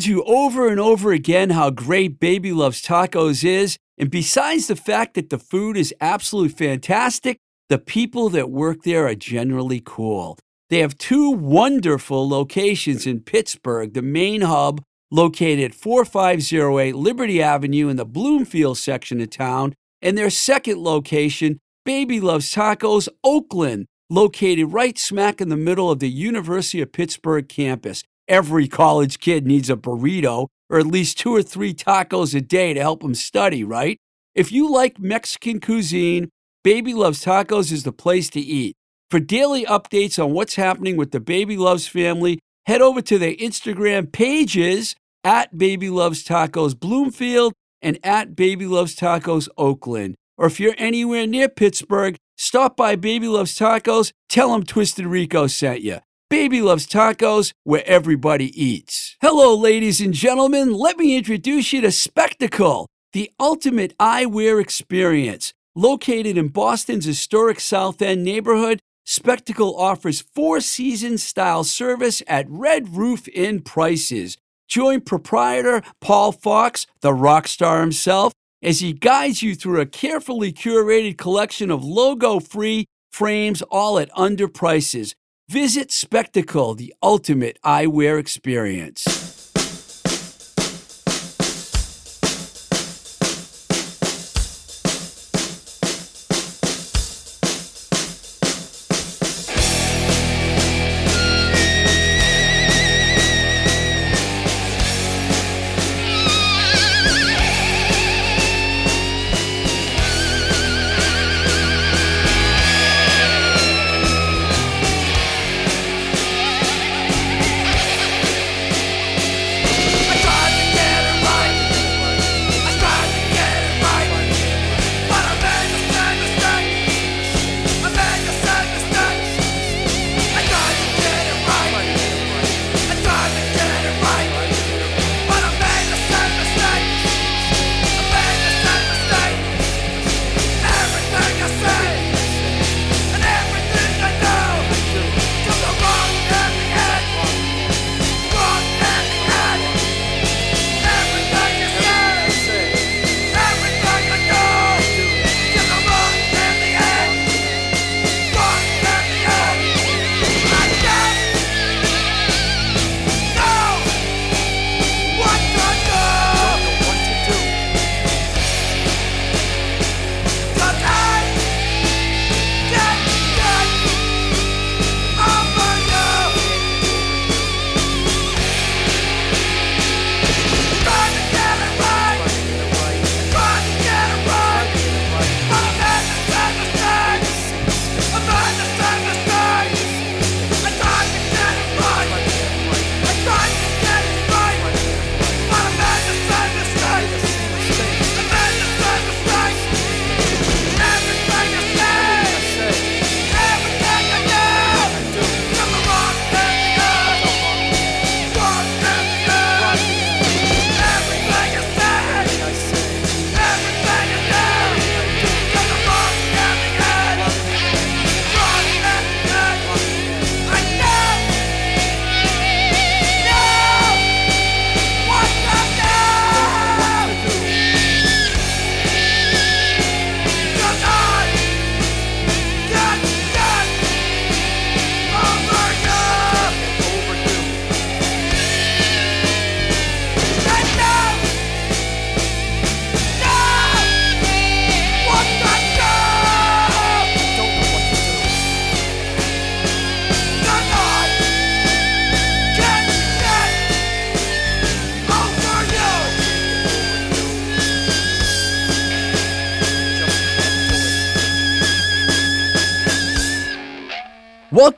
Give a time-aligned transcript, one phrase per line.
[0.00, 3.76] Told you over and over again how great Baby Loves Tacos is.
[3.98, 7.36] And besides the fact that the food is absolutely fantastic,
[7.68, 10.38] the people that work there are generally cool.
[10.70, 17.90] They have two wonderful locations in Pittsburgh, the main hub located at 4508 Liberty Avenue
[17.90, 24.72] in the Bloomfield section of town, and their second location, Baby Loves Tacos, Oakland, located
[24.72, 28.02] right smack in the middle of the University of Pittsburgh campus.
[28.30, 32.72] Every college kid needs a burrito or at least two or three tacos a day
[32.72, 33.98] to help them study, right?
[34.36, 36.28] If you like Mexican cuisine,
[36.62, 38.76] Baby Loves Tacos is the place to eat.
[39.10, 43.34] For daily updates on what's happening with the Baby Loves family, head over to their
[43.34, 44.94] Instagram pages
[45.24, 50.14] at Baby Loves Tacos Bloomfield and at Baby Loves Tacos Oakland.
[50.38, 55.48] Or if you're anywhere near Pittsburgh, stop by Baby Loves Tacos, tell them Twisted Rico
[55.48, 55.98] sent you.
[56.30, 59.16] Baby Loves Tacos, where everybody eats.
[59.20, 60.72] Hello, ladies and gentlemen.
[60.72, 65.52] Let me introduce you to Spectacle, the ultimate eyewear experience.
[65.74, 72.96] Located in Boston's historic South End neighborhood, Spectacle offers four season style service at Red
[72.96, 74.36] Roof Inn prices.
[74.68, 80.52] Join proprietor Paul Fox, the rock star himself, as he guides you through a carefully
[80.52, 85.16] curated collection of logo free frames, all at under prices.
[85.50, 89.19] Visit Spectacle, the ultimate eyewear experience.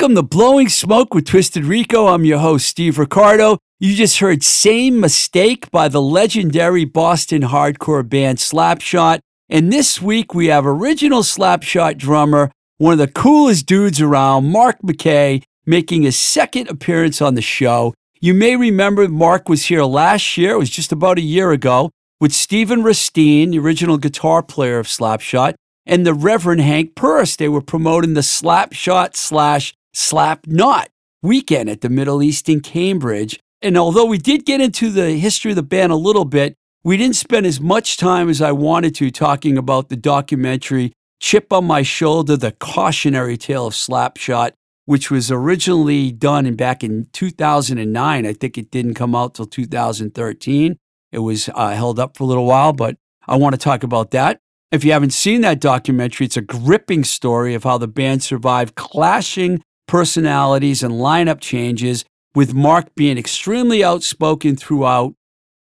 [0.03, 2.09] Welcome to Blowing Smoke with Twisted Rico.
[2.09, 3.59] I'm your host, Steve Ricardo.
[3.79, 9.21] You just heard Same Mistake by the legendary Boston hardcore band Slapshot.
[9.49, 14.81] And this week we have original Slapshot drummer, one of the coolest dudes around, Mark
[14.83, 17.95] McKay, making his second appearance on the show.
[18.21, 21.93] You may remember Mark was here last year, it was just about a year ago,
[22.21, 25.55] with Stephen Risteen, the original guitar player of Slapshot,
[25.87, 27.37] and the Reverend Hank Purse.
[27.37, 30.89] They were promoting the Slapshot slash Slap Not
[31.23, 33.39] weekend at the Middle East in Cambridge.
[33.61, 36.97] And although we did get into the history of the band a little bit, we
[36.97, 41.67] didn't spend as much time as I wanted to talking about the documentary Chip on
[41.67, 44.51] My Shoulder, The Cautionary Tale of Slapshot,
[44.87, 48.27] which was originally done in, back in 2009.
[48.27, 50.77] I think it didn't come out till 2013.
[51.13, 52.97] It was uh, held up for a little while, but
[53.29, 54.41] I want to talk about that.
[54.73, 58.75] If you haven't seen that documentary, it's a gripping story of how the band survived
[58.75, 59.63] clashing
[59.93, 62.03] personalities and lineup changes,
[62.35, 65.13] with Mark being extremely outspoken throughout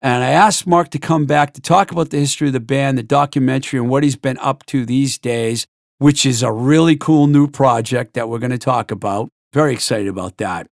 [0.02, 2.98] and I asked Mark to come back to talk about the history of the band,
[2.98, 5.68] the documentary, and what he's been up to these days,
[6.00, 9.30] which is a really cool new project that we're going to talk about.
[9.54, 10.66] Very excited about that.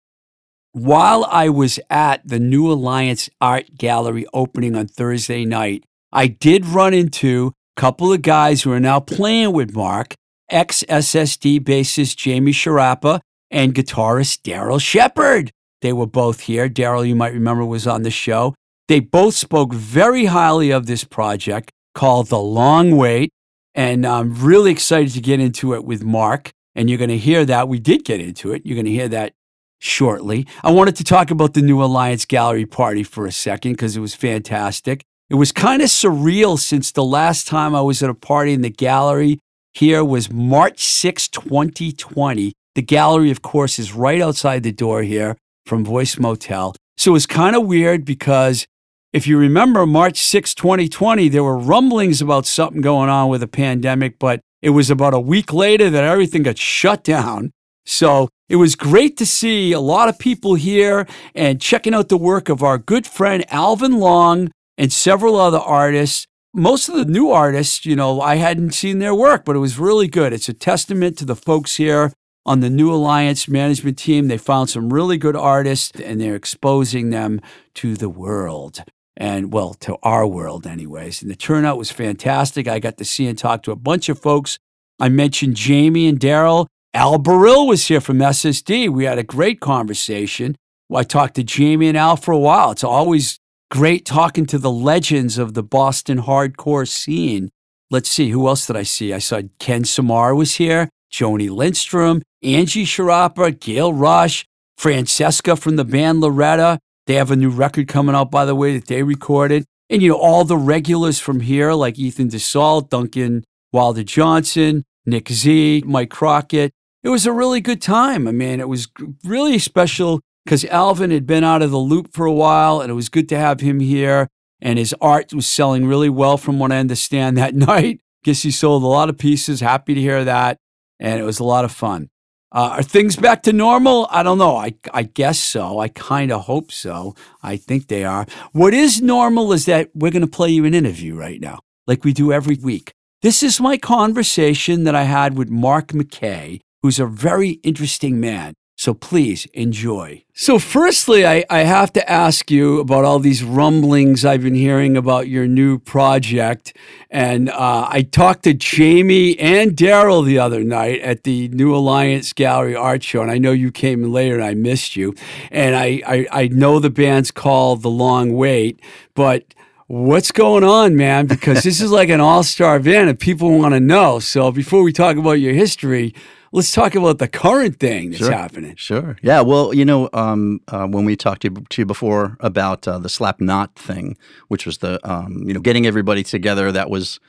[0.73, 6.65] While I was at the New Alliance Art Gallery opening on Thursday night, I did
[6.65, 10.15] run into a couple of guys who are now playing with Mark,
[10.49, 15.53] ex SSD bassist Jamie Sciarappa and guitarist Daryl Shepard.
[15.81, 16.69] They were both here.
[16.69, 18.55] Daryl, you might remember, was on the show.
[18.89, 23.31] They both spoke very highly of this project called The Long Wait.
[23.75, 26.51] And I'm really excited to get into it with Mark.
[26.75, 27.69] And you're going to hear that.
[27.69, 28.63] We did get into it.
[28.65, 29.35] You're going to hear that
[29.79, 30.47] shortly.
[30.63, 34.01] I wanted to talk about the New Alliance Gallery party for a second because it
[34.01, 35.03] was fantastic.
[35.31, 38.63] It was kind of surreal since the last time I was at a party in
[38.63, 39.39] the gallery
[39.75, 42.53] here was March 6, 2020.
[42.79, 45.37] The gallery, of course, is right outside the door here
[45.67, 46.77] from Voice Motel.
[46.97, 48.69] So it was kind of weird because
[49.13, 53.49] if you remember March 6, 2020, there were rumblings about something going on with the
[53.49, 57.51] pandemic, but it was about a week later that everything got shut down.
[57.85, 61.05] So it was great to see a lot of people here
[61.35, 66.27] and checking out the work of our good friend Alvin Long and several other artists.
[66.55, 69.81] Most of the new artists, you know, I hadn't seen their work, but it was
[69.81, 70.33] really good.
[70.33, 72.13] It's a testament to the folks here
[72.49, 74.29] on the New Alliance management team.
[74.29, 77.43] They found some really good artists and they're exposing them
[77.75, 78.83] to the world
[79.19, 81.21] and well, to our world, anyways.
[81.21, 82.67] And the turnout was fantastic.
[82.67, 84.59] I got to see and talk to a bunch of folks.
[84.99, 86.67] I mentioned Jamie and Daryl.
[86.95, 88.89] Al Barile was here from SSD.
[88.89, 90.57] We had a great conversation.
[90.95, 92.71] I talked to Jamie and Al for a while.
[92.71, 93.39] It's always
[93.71, 97.51] great talking to the legends of the Boston hardcore scene.
[97.91, 99.13] Let's see, who else did I see?
[99.13, 104.47] I saw Ken Samar was here, Joni Lindstrom, Angie Sciarappa, Gail Rush,
[104.77, 106.79] Francesca from the band Loretta,
[107.09, 109.65] they have a new record coming out, by the way, that they recorded.
[109.89, 115.31] And, you know, all the regulars from here, like Ethan DeSalle, Duncan Wilder Johnson, Nick
[115.31, 116.71] Z, Mike Crockett.
[117.03, 118.29] It was a really good time.
[118.29, 118.89] I mean, it was
[119.25, 122.95] really special because Alvin had been out of the loop for a while, and it
[122.95, 124.29] was good to have him here.
[124.61, 128.01] And his art was selling really well, from what I understand, that night.
[128.25, 129.61] Guess he sold a lot of pieces.
[129.61, 130.59] Happy to hear that.
[131.01, 132.11] And it was a lot of fun.
[132.51, 134.09] Uh, are things back to normal?
[134.11, 134.57] I don't know.
[134.57, 135.79] I, I guess so.
[135.81, 137.15] I kind of hope so.
[137.43, 138.27] I think they are.
[138.53, 142.05] What is normal is that we're going to play you an interview right now, like
[142.05, 142.93] we do every week.
[143.21, 148.55] This is my conversation that I had with Mark McKay, who's a very interesting man.
[148.79, 150.23] So please enjoy.
[150.35, 154.97] So, firstly, I, I have to ask you about all these rumblings I've been hearing
[154.97, 156.77] about your new project.
[157.11, 162.33] And uh, I talked to Jamie and Daryl the other night at the New Alliance
[162.33, 163.21] Gallery Art Show.
[163.21, 165.13] And I know you came in later and I missed you.
[165.51, 168.81] And I, I, I know the band's called The Long Wait,
[169.15, 169.55] but
[169.89, 171.27] what's going on, man?
[171.27, 174.21] Because this is like an all star band and people want to know.
[174.21, 176.15] So, before we talk about your history,
[176.53, 178.33] let's talk about the current thing that's sure.
[178.33, 178.77] happening.
[178.77, 179.17] Sure.
[179.23, 179.41] Yeah.
[179.41, 182.99] Well, you know, um, uh, when we talked to you, to you before about uh,
[182.99, 184.17] the slap knot thing,
[184.49, 187.21] which was the um, you know getting everybody together that was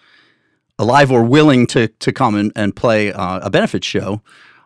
[0.78, 4.22] alive or willing to to come and, and play uh, a benefit show.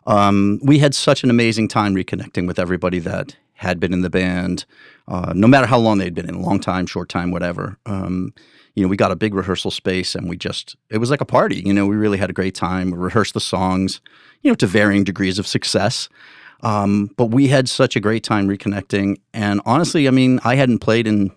[0.06, 4.10] Um, we had such an amazing time reconnecting with everybody that had been in the
[4.10, 4.66] band,
[5.08, 7.78] uh, no matter how long they'd been in, long time, short time, whatever.
[8.76, 11.26] You know, we got a big rehearsal space and we just, it was like a
[11.26, 11.62] party.
[11.66, 12.92] You know, we really had a great time.
[12.92, 14.02] We rehearsed the songs
[14.44, 16.10] you know, to varying degrees of success.
[16.62, 19.18] Um, but we had such a great time reconnecting.
[19.34, 21.32] And honestly, I mean, I hadn't played in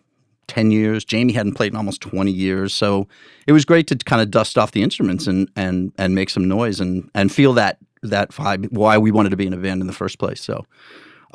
[0.49, 1.05] 10 years.
[1.05, 2.75] Jamie hadn't played in almost 20 years.
[2.75, 3.09] So
[3.47, 6.47] it was great to kind of dust off the instruments and, and, and make some
[6.47, 9.81] noise and, and feel that, that vibe, why we wanted to be in a band
[9.81, 10.41] in the first place.
[10.41, 10.65] So,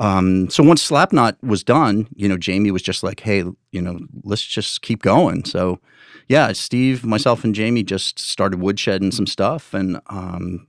[0.02, 4.00] um, so once Slapknot was done, you know, Jamie was just like, hey, you know,
[4.24, 5.44] let's just keep going.
[5.44, 5.78] So,
[6.26, 10.66] yeah, Steve, myself, and Jamie just started woodshedding some stuff, and um,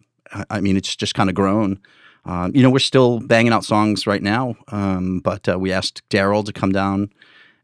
[0.51, 1.79] I mean, it's just kind of grown.
[2.25, 6.07] Um, you know, we're still banging out songs right now, um, but uh, we asked
[6.09, 7.09] Daryl to come down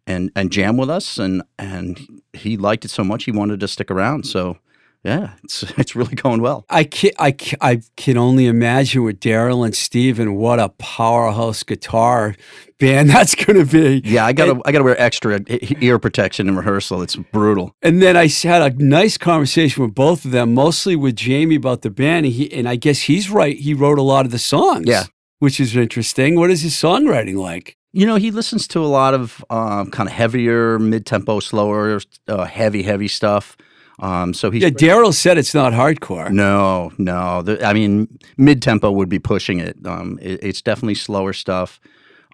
[0.07, 3.67] and and jam with us, and and he liked it so much he wanted to
[3.67, 4.25] stick around.
[4.25, 4.57] So
[5.03, 6.65] yeah, it's it's really going well.
[6.69, 12.35] I can, I, I can only imagine with Daryl and Steven what a powerhouse guitar
[12.79, 14.07] band that's going to be.
[14.09, 17.01] Yeah, I gotta I gotta wear extra ear protection in rehearsal.
[17.01, 17.75] It's brutal.
[17.81, 21.81] And then I had a nice conversation with both of them, mostly with Jamie about
[21.81, 22.25] the band.
[22.25, 23.57] And, he, and I guess he's right.
[23.57, 24.87] He wrote a lot of the songs.
[24.87, 25.03] Yeah.
[25.39, 26.35] Which is interesting.
[26.35, 27.77] What is his songwriting like?
[27.93, 32.01] You know, he listens to a lot of um, kind of heavier, mid tempo, slower,
[32.27, 33.55] uh, heavy, heavy stuff.
[33.99, 36.31] Um, so he's Yeah, Daryl said it's not hardcore.
[36.31, 37.41] No, no.
[37.41, 39.77] The, I mean, mid tempo would be pushing it.
[39.85, 40.39] Um, it.
[40.41, 41.79] It's definitely slower stuff,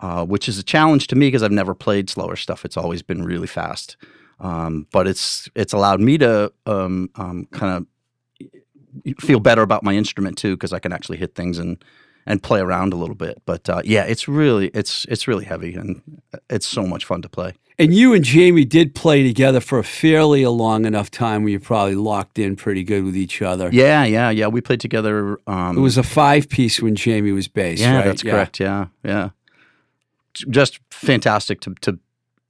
[0.01, 2.65] uh, which is a challenge to me because I've never played slower stuff.
[2.65, 3.97] It's always been really fast.
[4.39, 9.93] Um, but it's it's allowed me to um, um, kind of feel better about my
[9.93, 11.83] instrument too because I can actually hit things and
[12.27, 13.41] and play around a little bit.
[13.45, 16.01] But uh, yeah, it's really it's it's really heavy and
[16.49, 17.53] it's so much fun to play.
[17.77, 21.51] And you and Jamie did play together for a fairly a long enough time where
[21.51, 23.69] you probably locked in pretty good with each other.
[23.73, 24.47] Yeah, yeah, yeah.
[24.47, 25.37] We played together.
[25.45, 28.05] Um, It was a five piece when Jamie was bass, Yeah, right?
[28.05, 28.59] that's correct.
[28.61, 29.29] Yeah, yeah.
[30.49, 31.99] Just fantastic to to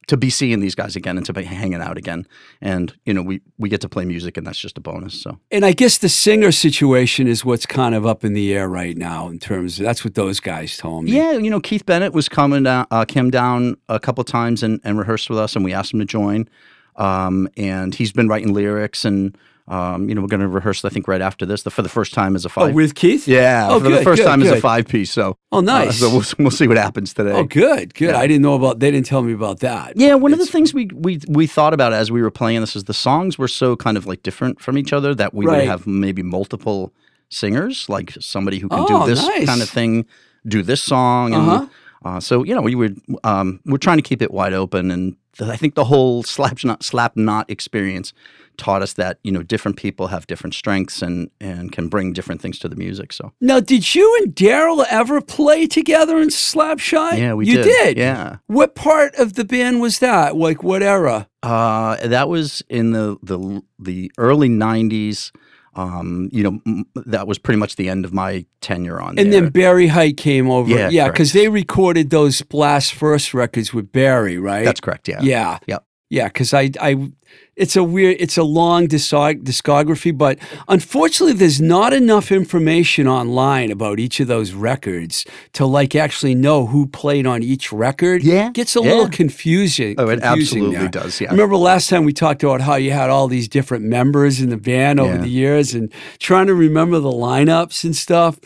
[0.06, 2.26] to be seeing these guys again and to be hanging out again.
[2.60, 5.20] And you know, we we get to play music, and that's just a bonus.
[5.20, 8.68] So And I guess the singer situation is what's kind of up in the air
[8.68, 11.12] right now in terms of that's what those guys told me.
[11.12, 14.80] yeah, you know, Keith Bennett was coming down, uh, came down a couple times and,
[14.84, 16.48] and rehearsed with us, and we asked him to join.
[16.96, 19.36] Um, and he's been writing lyrics, and
[19.68, 20.84] um, you know, we're going to rehearse.
[20.84, 22.74] I think right after this, the, for the first time as a Oh, five.
[22.74, 23.26] with Keith?
[23.26, 25.10] yeah, Oh, for the good, first good, time as a five piece.
[25.10, 25.98] So Oh, uh, nice.
[25.98, 27.32] so we'll we'll see what happens today.
[27.32, 28.10] oh, good, good.
[28.10, 28.18] Yeah.
[28.18, 28.78] I didn't know about.
[28.78, 29.94] They didn't tell me about that.
[29.96, 32.76] Yeah, one of the things we we we thought about as we were playing this
[32.76, 35.58] is the songs were so kind of like different from each other that we Right.
[35.62, 36.92] would have maybe multiple
[37.28, 39.46] singers, like somebody who can Oh, do this nice.
[39.46, 40.06] kind of thing,
[40.46, 41.66] do this song, and Uh-huh.
[42.04, 45.16] uh, so you know we would um, we're trying to keep it wide open, and
[45.36, 48.12] th- I think the whole slap knot slap knot experience
[48.58, 52.40] taught us that you know different people have different strengths and and can bring different
[52.40, 53.12] things to the music.
[53.12, 57.18] So Now, did you and Daryl ever play together in Slapshot?
[57.18, 57.64] yeah, we you did.
[57.64, 57.96] did.
[57.98, 58.36] Yeah.
[58.46, 60.36] What part of the band was that?
[60.36, 61.28] Like what era?
[61.42, 65.32] Uh, that was in the the the early '90s.
[65.74, 69.30] Um, you know, m- that was pretty much the end of my tenure on And
[69.30, 69.42] there.
[69.42, 70.70] then Barry Height came over.
[70.70, 74.64] Yeah, yeah, because they recorded those Blast First records with Barry, right?
[74.64, 75.06] That's correct.
[75.06, 75.20] Yeah.
[75.20, 75.58] Yeah.
[75.66, 75.84] Yep.
[76.08, 77.10] Yeah, because I, I,
[77.56, 83.98] it's a weird, it's a long discography, but unfortunately, there's not enough information online about
[83.98, 88.22] each of those records to like actually know who played on each record.
[88.22, 88.90] Yeah, gets a yeah.
[88.90, 89.94] little confusing.
[89.98, 91.20] Oh, it confusing absolutely does.
[91.20, 91.30] I Yeah.
[91.30, 94.56] remember last time we talked about how you had all these different members in the
[94.58, 95.20] band over Yeah.
[95.22, 98.38] the years, and trying to remember the lineups and stuff.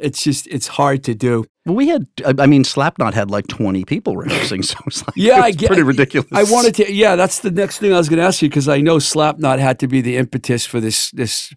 [0.00, 1.44] It's just, it's hard to do.
[1.66, 2.06] Well, we had.
[2.38, 5.82] I mean, Slapknot had like 20 people rehearsing, so it's like Yeah, I get- pretty
[5.82, 6.28] ridiculous.
[6.32, 6.92] I wanted to.
[6.92, 9.58] Yeah, that's the next thing I was going to ask you because I know Slapknot
[9.58, 11.10] had to be the impetus for this.
[11.12, 11.54] This,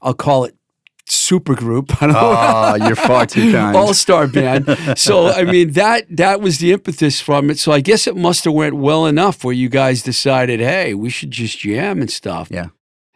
[0.00, 0.56] I'll call it
[1.04, 1.92] super group.
[2.02, 2.20] I don't know.
[2.34, 3.76] Ah, you're far too kind.
[3.76, 4.64] All star band.
[4.96, 7.58] So I mean that that was the impetus from it.
[7.58, 11.10] So I guess it must have went well enough where you guys decided, hey, we
[11.10, 12.48] should just jam and stuff.
[12.50, 12.68] Yeah.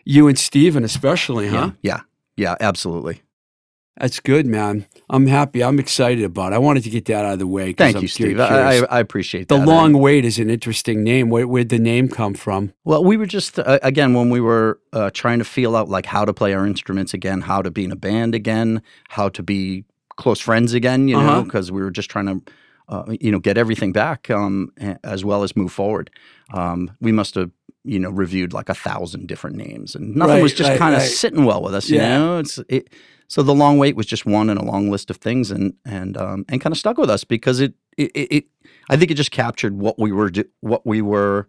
[0.05, 1.71] You and Steven especially, huh?
[1.83, 2.01] Yeah.
[2.37, 2.51] Yeah.
[2.51, 2.55] Yeah.
[2.61, 3.23] Absolutely.
[3.99, 4.87] That's good, man.
[5.09, 5.65] I'm happy.
[5.65, 6.57] I'm excited about it.
[6.57, 7.73] I wanted to get that out of the way.
[7.73, 8.39] Thank I'm you, Steve.
[8.39, 9.67] I, I, I appreciate the that.
[9.67, 11.31] long wait is an interesting name.
[11.31, 12.75] Where, where'd the name come from?
[12.85, 16.05] Well, we were just uh, again when we were uh, trying to feel out like
[16.05, 19.43] how to play our instruments again, how to be in a band again, how to
[19.43, 19.85] be
[20.17, 21.09] close friends again.
[21.09, 21.43] You know, Uh-huh.
[21.43, 22.53] because we were just trying to,
[22.89, 26.11] uh, you know, get everything back um, as well as move forward.
[26.53, 27.51] Um, we must have
[27.85, 30.95] you know reviewed like a thousand different names, and nothing Right, was just right, kind
[30.95, 31.09] of right.
[31.11, 31.89] sitting well with us.
[31.89, 32.03] Yeah.
[32.03, 32.89] You know, it's it.
[33.29, 36.17] So the long wait was just one in a long list of things, and and
[36.17, 38.45] um, and kind of stuck with us because it it, it it
[38.89, 41.49] I think it just captured what we were do, what we were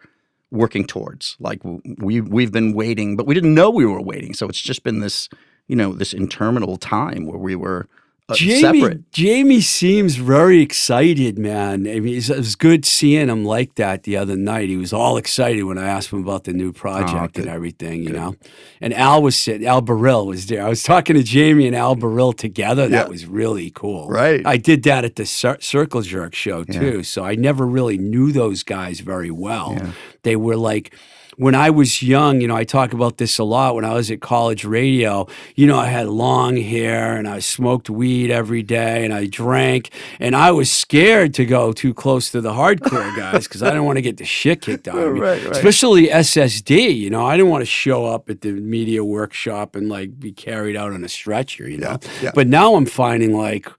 [0.51, 1.36] working towards.
[1.39, 4.34] Like we we've been waiting, but we didn't know we were waiting.
[4.34, 5.29] So it's just been this
[5.67, 7.88] you know this interminable time where we were
[8.29, 9.12] uh, Jamie, separate.
[9.12, 11.88] Jamie seems very excited, man.
[11.88, 14.67] I mean, it was good seeing him like that the other night.
[14.67, 18.12] He was all excited when I asked him about the new project and everything, you
[18.12, 18.36] know.
[18.81, 20.65] And Al was sitting, Al Barile was there.
[20.65, 22.88] I was talking to Jamie and Al Barile together.
[22.89, 23.10] That Yeah.
[23.10, 24.10] was really cool.
[24.10, 24.46] Right.
[24.46, 26.79] I did that at the Cir- Circle Jerk show Yeah.
[26.79, 27.03] too.
[27.03, 29.75] So I never really knew those guys very well.
[29.77, 29.91] Yeah.
[30.24, 30.93] They were like,
[31.38, 33.75] when I was young, you know, I talk about this a lot.
[33.75, 37.91] When I was at college radio, you know, I had long hair and I smoked
[37.91, 42.41] weed every day and I drank and I was scared to go too close to
[42.41, 45.20] the hardcore guys because I didn't want to get the shit kicked out of me.
[45.20, 45.51] Right, right.
[45.51, 49.89] Especially SSD, you know, I didn't want to show up at the media workshop and
[49.89, 52.00] like be carried out on a stretcher, you know.
[52.20, 52.32] yeah.
[52.34, 53.70] But now I'm finding like,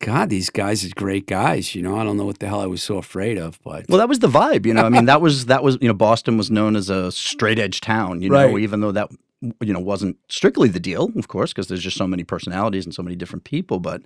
[0.00, 1.74] God, these guys are great guys.
[1.74, 3.98] You know, I don't know what the hell I was so afraid of, but Well,
[3.98, 4.84] that was the vibe, you know.
[4.84, 7.80] I mean, that was that was you know Boston was known as a straight edge
[7.80, 8.58] town, you know, Right.
[8.58, 9.08] even though that
[9.60, 12.94] you know wasn't strictly the deal, of course, because there's just so many personalities and
[12.94, 13.78] so many different people.
[13.80, 14.02] But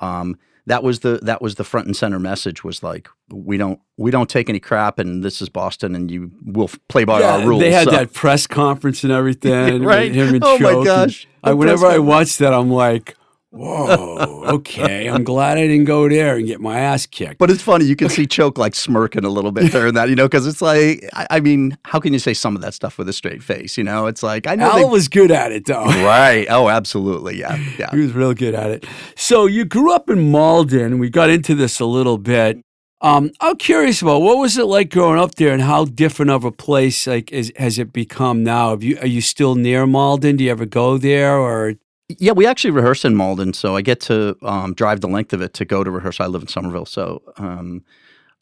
[0.00, 3.80] um, that was the that was the front and center message was like we don't
[3.96, 7.36] we don't take any crap and this is Boston and you will play by Yeah,
[7.36, 7.60] our rules.
[7.62, 9.82] They had So- that press conference and everything.
[9.84, 10.12] Right?
[10.12, 13.16] Him and Oh my Choke, and gosh, I, whenever I watch that, I'm like,
[13.56, 15.08] whoa, okay.
[15.08, 17.38] I'm glad I didn't go there and get my ass kicked.
[17.38, 20.14] But it's funny, you can see Choke like smirking a little bit during that, you
[20.16, 22.98] know, because it's like, I, I mean, how can you say some of that stuff
[22.98, 23.76] with a straight face?
[23.76, 24.84] You know, it's like, I know Al they.
[24.84, 25.84] was good at it, though.
[26.06, 26.46] Right.
[26.48, 27.38] Oh, absolutely.
[27.38, 27.56] Yeah.
[27.78, 27.90] Yeah.
[27.90, 28.86] He was real good at it.
[29.16, 30.86] So you grew up in Malden.
[30.86, 32.58] And we got into this a little bit.
[33.00, 36.44] Um, I'm curious about what was it like growing up there, and how different of
[36.44, 38.70] a place like is, has it become now?
[38.70, 40.36] Have you are you still near Malden?
[40.36, 41.74] Do you ever go there, or
[42.08, 45.42] Yeah, we actually rehearse in Malden, so I get to um, drive the length of
[45.42, 46.20] it to go to rehearse.
[46.20, 47.84] I live in Somerville, so um,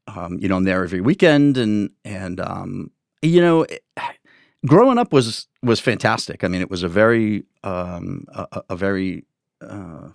[0.08, 2.90] um, you know I'm there every weekend, and and um,
[3.22, 3.84] you know, it-
[4.66, 6.44] growing up was was fantastic.
[6.44, 9.24] I mean, it was a very um, a, a- very
[9.62, 10.10] uh,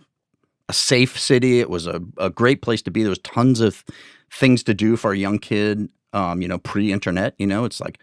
[0.70, 1.60] a safe city.
[1.60, 3.04] It was a, a great place to be.
[3.04, 3.84] There was tons of
[4.32, 5.90] things to do for a young kid.
[6.14, 7.36] Um, you know, pre-internet.
[7.40, 8.00] You know, it's like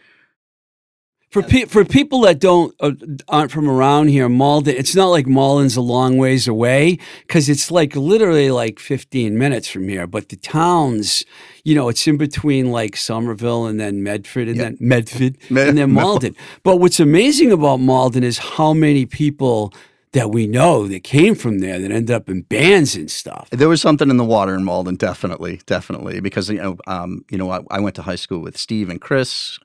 [1.43, 2.93] for pe- for people that don't uh,
[3.29, 4.75] aren't from around here, Malden?
[4.77, 9.69] It's not like Malden's a long ways away because it's like literally like 15 minutes
[9.69, 10.07] from here.
[10.07, 11.25] But the towns,
[11.65, 14.63] you know, it's in between like Somerville and then Medford and Yeah.
[14.65, 16.35] then Medford Me- and then Malden.
[16.63, 19.75] But what's amazing about Malden is how many people
[20.13, 23.51] that we know that came from there that ended up in bands and stuff.
[23.51, 27.37] There was something in the water in Malden, definitely, definitely, because you know, um, you
[27.37, 29.59] know, I, I went to high school with Steve and Chris,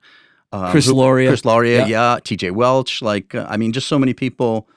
[0.52, 1.28] um, Chris Lauria.
[1.28, 1.86] Chris Lauria, Yeah.
[2.14, 2.50] yeah, T.J.
[2.50, 4.68] Welch, like uh, I mean, just so many people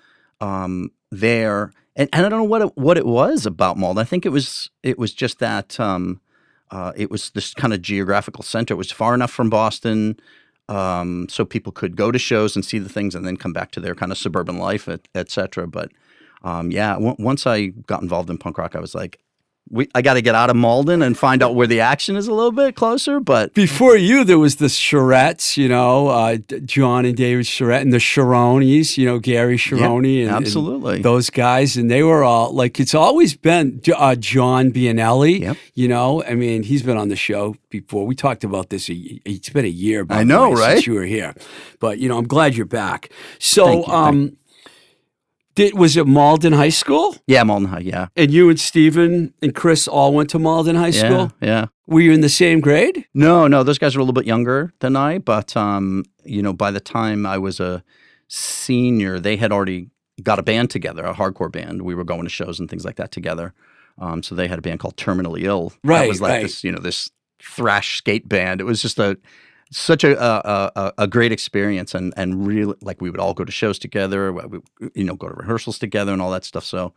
[0.42, 4.02] um, there, and, and I don't know what it, what it was about Malden.
[4.02, 6.22] I think it was it was just that um,
[6.72, 8.74] uh, it was this kind of geographical center.
[8.74, 10.18] It was far enough from Boston.
[10.68, 13.70] Um, so people could go to shows and see the things, and then come back
[13.72, 15.68] to their kind of suburban life, et, et cetera.
[15.68, 15.92] But
[16.44, 19.20] um, yeah, w- once I got involved in punk rock, I was like,
[19.70, 22.28] we, I got to get out of Malden and find out where the action is
[22.28, 23.20] a little bit closer.
[23.20, 27.92] But Before you, there was the Charettes, you know, uh, John and David Charette, and
[27.92, 31.02] the Sharonis, you know, Gary Sharoni, and, and absolutely.
[31.02, 35.42] those guys, and they were all like, it's always been uh, John Bianelli.
[35.42, 35.58] Yep.
[35.74, 38.06] You know, I mean, he's been on the show before.
[38.06, 38.90] We talked about this.
[38.90, 38.94] A,
[39.26, 40.06] it's been a year.
[40.10, 40.74] I know, way, right?
[40.74, 41.34] Since you were here,
[41.80, 43.10] but you know, I'm glad you're back.
[43.40, 44.38] So, you, um,
[45.56, 47.16] did was it Malden High School?
[47.28, 50.88] yeah, Malden High, yeah, And you and Steven and Chris all went to Malden High
[50.88, 51.32] yeah, School.
[51.42, 51.66] yeah.
[51.88, 53.06] Were you in the same grade?
[53.14, 56.54] No, no, those guys were a little bit younger than I, but um, you know,
[56.54, 57.84] by the time I was a
[58.28, 59.90] senior, they had already
[60.22, 61.84] got a band together, a hardcore band.
[61.84, 63.54] We were going to shows and things like that together.
[63.98, 65.74] Um, so they had a band called Terminally Ill.
[65.84, 66.42] Right, that was like right.
[66.44, 67.10] this, you know, this
[67.42, 68.62] thrash skate band.
[68.62, 69.18] It was just a
[69.72, 73.46] such a a, a, a great experience, and and really like we would all go
[73.46, 74.32] to shows together.
[74.32, 74.60] We,
[74.94, 76.64] you know, go to rehearsals together and all that stuff.
[76.64, 76.94] So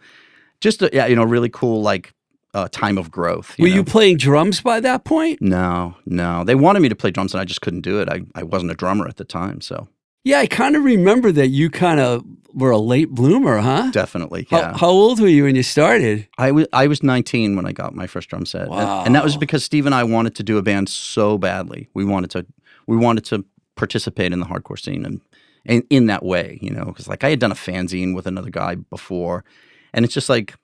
[0.61, 2.12] just a, yeah, you know, really cool like
[2.54, 3.57] uh, time of growth.
[3.59, 3.74] Were know?
[3.74, 5.40] you playing drums by that point?
[5.40, 6.44] No, no.
[6.44, 8.09] They wanted me to play drums and I just couldn't do it.
[8.09, 9.88] I, I wasn't a drummer at the time, so
[10.24, 13.90] Yeah, I kind of remember that you kind of were a late bloomer, huh?
[13.92, 14.76] definitely, How, yeah.
[14.76, 16.26] how old were you when you started?
[16.38, 19.22] I was I was 19 when I got my first drum set, and, and that
[19.22, 21.88] was because Steve and I wanted to do a band so badly.
[21.94, 22.46] We wanted to
[22.88, 23.44] we wanted to
[23.77, 25.20] participate in the hardcore scene and,
[25.64, 28.51] and in that way, you know, because like I had done a fanzine with another
[28.51, 29.44] guy before,
[29.92, 30.55] and it's just like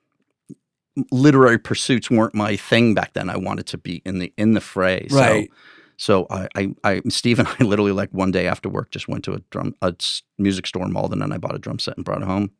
[1.11, 3.29] literary pursuits weren't my thing back then.
[3.29, 5.49] I wanted to be in the in the fray, so- Right.
[5.97, 9.23] So I, I, I, Steve and I literally like one day after work just went
[9.23, 9.95] to a drum, a
[10.37, 12.51] music store in Malden, and I bought a drum set and brought it home.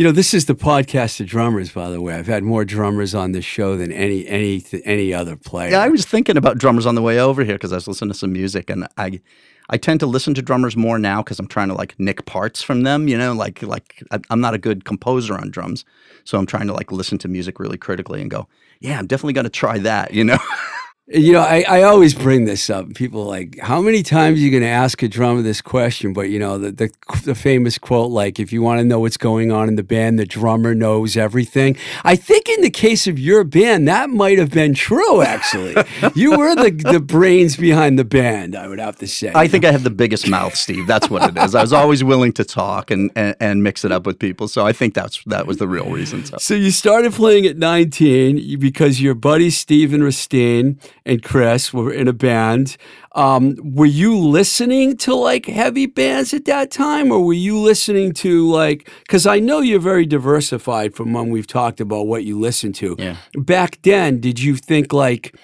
[0.00, 2.14] You know, this is the podcast of drummers, by the way.
[2.14, 5.72] I've had more drummers on this show than any any any other player.
[5.72, 8.12] Yeah, I was thinking about drummers on the way over here because I was listening
[8.12, 9.20] to some music, and I,
[9.68, 12.62] I tend to listen to drummers more now because I'm trying to like nick parts
[12.62, 13.08] from them.
[13.08, 15.84] You know, like like I'm not a good composer on drums,
[16.24, 18.48] so I'm trying to like listen to music really critically and go,
[18.80, 20.14] yeah, I'm definitely going to try that.
[20.14, 20.38] You know,
[21.12, 22.94] You know, I, I always bring this up.
[22.94, 26.12] People are like, how many times are you going to ask a drummer this question?
[26.12, 26.90] But, you know, the, the,
[27.24, 30.20] the famous quote, like, if you want to know what's going on in the band,
[30.20, 31.76] the drummer knows everything.
[32.04, 35.74] I think in the case of your band, that might have been true, actually.
[36.14, 39.32] you were the, the brains behind the band, I would have to say.
[39.34, 40.86] I think I have the biggest mouth, Steve.
[40.86, 41.56] That's what it is.
[41.56, 44.64] I was always willing to talk and, and and mix it up with people, so
[44.64, 46.24] I think that's that was the real reason.
[46.24, 46.36] So.
[46.38, 52.08] So you started playing at 19 because your buddies Steven Risteen and Chris were in
[52.08, 52.76] a band.
[53.12, 58.12] Um, were you listening to like heavy bands at that time, or were you listening
[58.14, 58.90] to like?
[59.00, 62.96] Because I know you're very diversified from when we've talked about what you listen to.
[62.98, 63.16] Yeah.
[63.34, 65.34] Back then, did you think like?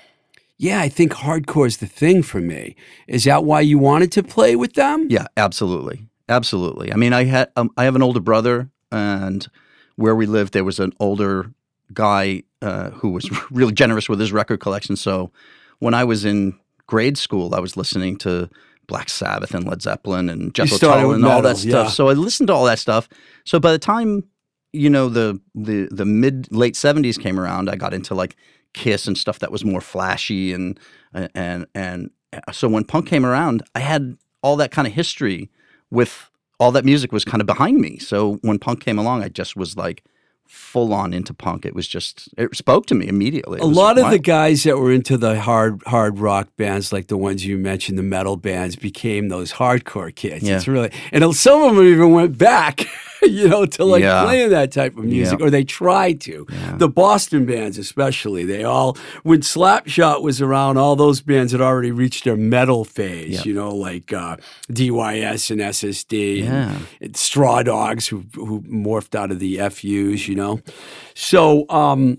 [0.59, 2.77] Yeah, I think hardcore is the thing for me.
[3.07, 5.07] Is that why you wanted to play with them?
[5.11, 6.09] Yeah, absolutely.
[6.31, 6.91] absolutely.
[6.91, 9.47] I mean, I had um, I have an older brother, and
[9.97, 11.53] where we lived, there was an older
[11.93, 14.97] guy uh, who was really generous with his record collection.
[14.97, 15.31] So
[15.79, 18.49] when I was in grade school, I was listening to
[18.87, 21.87] Black Sabbath and Led Zeppelin and Jethro Tull and all that stuff.
[21.87, 21.89] yeah.
[21.89, 23.09] So I listened to all that stuff.
[23.45, 24.25] So by the time
[24.73, 28.37] you know the the the mid late seventies came around, I got into like
[28.75, 30.79] Kiss and stuff that was more flashy and
[31.35, 35.51] and and uh, so when punk came around, I had all that kind of history
[35.91, 37.99] with all that music was kind of behind me.
[37.99, 40.05] So when punk came along, I just was like
[40.49, 41.65] full on into punk.
[41.67, 43.59] It was just it spoke to me immediately.
[43.59, 47.09] It A lot of the guys that were into the hard hard rock bands, like
[47.09, 50.45] the ones you mentioned, the metal bands, became those hardcore kids.
[50.45, 50.57] Yeah.
[50.57, 52.87] It's really, and some of them even went back,
[53.23, 54.23] you know, to like Yeah.
[54.25, 56.47] playing that type of music, or they tried to.
[56.79, 61.91] The Boston bands, especially, they all when Slapshot was around, all those bands had already
[61.91, 63.31] reached their metal phase.
[63.37, 63.43] Yeah.
[63.45, 64.37] You know, like uh,
[64.71, 70.29] DYS and SSD, and- and Straw Dogs, who who morphed out of the FUs.
[70.29, 70.61] You know,
[71.15, 71.67] so.
[71.71, 72.19] um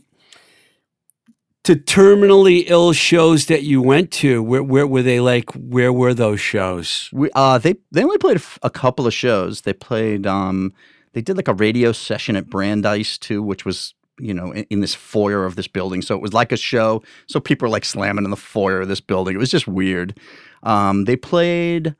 [1.65, 6.15] to terminally ill shows that you went to where, where were they like where were
[6.15, 9.62] those shows We, uh, they they only played a, f- a couple of shows.
[9.63, 10.73] They played um,
[11.13, 14.82] they did like a radio session at Brandeis too, which was you know in, in
[14.82, 16.01] this foyer of this building.
[16.01, 17.03] So it was like a show.
[17.27, 19.36] So people were like slamming in the foyer of this building.
[19.36, 20.19] It was just weird.
[20.63, 21.95] Um, they played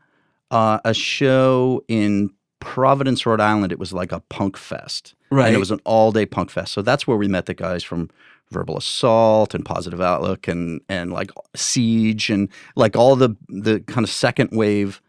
[0.51, 3.72] uh, a show in Providence, Rhode Island.
[3.72, 5.15] It was like a punk fest.
[5.30, 5.48] Right.
[5.48, 6.74] And it was an all day punk fest.
[6.74, 8.10] So that's where we met the guys from
[8.52, 14.04] Verbal Assault and Positive Outlook and and like Siege and like all the the kind
[14.04, 15.02] of second wave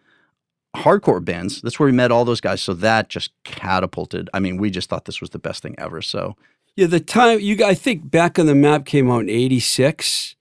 [0.76, 1.62] hardcore bands.
[1.62, 2.60] That's where we met all those guys.
[2.62, 4.28] So that just catapulted.
[4.34, 6.02] I mean, we just thought this was the best thing ever.
[6.02, 6.36] So
[6.76, 10.37] yeah the time you i think back on the map came out in 86 Yeah.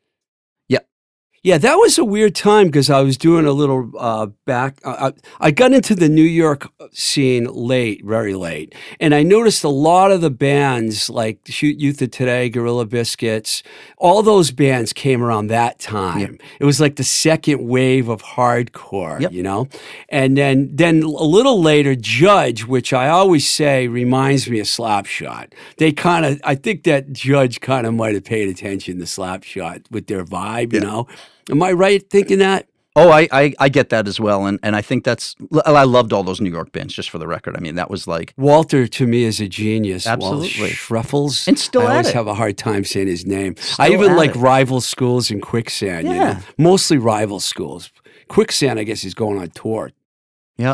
[1.44, 5.12] Yeah that was a weird time because i was doing a little uh, back uh,
[5.40, 9.70] I, I got into the new york scene late very late and i noticed a
[9.70, 13.64] lot of the bands like shoot youth of today gorilla biscuits
[13.98, 16.38] all those bands came around that time.
[16.60, 19.32] It was like the second wave of hardcore Yep.
[19.32, 19.68] you know?
[20.10, 25.54] And then then a little later judge which i always say reminds me of slapshot
[25.78, 29.90] they kind of i think that judge kind of might have paid attention to slapshot
[29.92, 31.08] with their vibe you know
[31.52, 32.68] am i right thinking that
[33.00, 35.36] Oh, I, I I get that as well, and and I think that's
[35.68, 36.96] I loved all those New York bands.
[36.96, 40.08] Just for the record, I mean that was like Walter to me is a genius.
[40.08, 40.72] Absolutely.
[40.90, 42.16] Walt And still I always it.
[42.16, 43.54] have a hard time saying his name.
[43.78, 44.38] I even like it.
[44.38, 46.08] rival schools and quicksand.
[46.08, 46.20] You know?
[46.22, 46.42] Yeah.
[46.58, 47.92] Mostly rival schools.
[48.30, 49.92] Quicksand, I guess, is going on tour.
[50.58, 50.74] Yeah.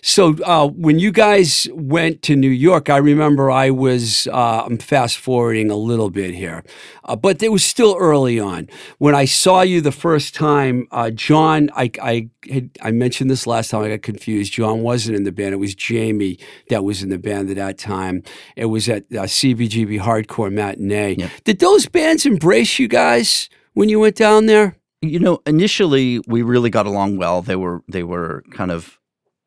[0.00, 4.26] So uh, when you guys went to New York, I remember I was.
[4.26, 6.64] Uh, I'm fast forwarding a little bit here,
[7.04, 10.88] uh, but it was still early on when I saw you the first time.
[10.90, 13.82] Uh, John, I I had, I mentioned this last time.
[13.82, 14.52] I got confused.
[14.52, 15.54] John wasn't in the band.
[15.54, 18.22] It was Jamie that was in the band at that time.
[18.56, 21.16] It was at uh, CBGB Hardcore Matinee.
[21.18, 21.28] Yeah.
[21.44, 24.76] Did those bands embrace you guys when you went down there?
[25.02, 27.42] you know initially we really got along well.
[27.42, 28.98] They were they were kind of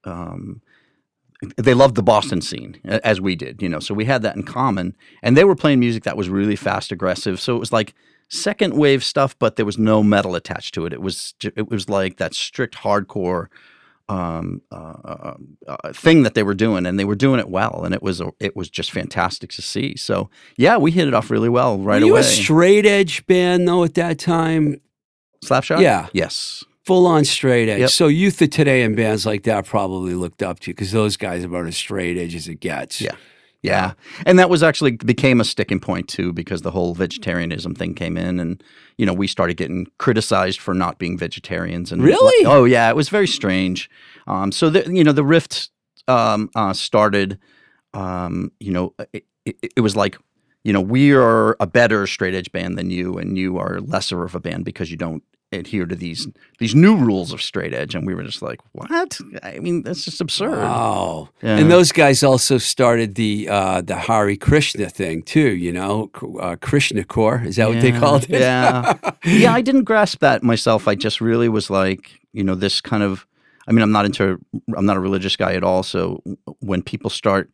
[0.05, 0.61] um,
[1.57, 3.79] they loved the Boston scene as we did, you know.
[3.79, 6.91] So we had that in common, and they were playing music that was really fast,
[6.91, 7.39] aggressive.
[7.39, 7.93] So it was like
[8.29, 10.93] second wave stuff, but there was no metal attached to it.
[10.93, 13.47] It was it was like that strict hardcore
[14.07, 15.33] um, uh, uh,
[15.67, 18.21] uh, thing that they were doing, and they were doing it well, and it was
[18.21, 19.95] a, it was just fantastic to see.
[19.97, 22.21] So yeah, we hit it off really well right Were you away.
[22.21, 24.79] a straight edge band though at that time?
[25.43, 26.07] Slapshot, Yeah.
[26.13, 27.79] yes, Full on straight edge.
[27.79, 27.89] Yep.
[27.89, 31.17] So Youth of Today and bands like that probably looked up to you because those
[31.17, 33.01] guys are about as straight edge as it gets.
[33.01, 33.15] Yeah.
[33.63, 33.93] Yeah.
[34.27, 38.17] And that was actually became a sticking point too because the whole vegetarianism thing came
[38.17, 38.63] in and
[38.97, 42.45] you know, we started getting criticized for not being vegetarians and Really?
[42.45, 43.89] Oh yeah, it was very strange.
[44.27, 45.71] Um so the you know, the rift
[46.07, 47.39] um uh started
[47.95, 50.17] um you know, it, it, it was like
[50.63, 54.23] you know, we are a better straight edge band than you and you are lesser
[54.23, 55.23] of a band because you don't
[55.55, 56.27] adhere to these
[56.59, 59.19] these new rules of straight edge and we were just like, "What?
[59.43, 61.29] I mean, that's just absurd." Wow.
[61.41, 61.57] Yeah.
[61.57, 66.55] And those guys also started the uh, the Hare Krishna thing too, you know, uh,
[66.61, 67.41] Krishna core.
[67.45, 68.41] Is that what they called it?
[68.41, 68.93] Yeah.
[69.25, 70.87] yeah, I didn't grasp that myself.
[70.87, 73.25] I just really was like, you know, this kind of
[73.67, 74.39] I mean, I'm not into
[74.75, 76.21] I'm not a religious guy at all, so
[76.59, 77.49] when people start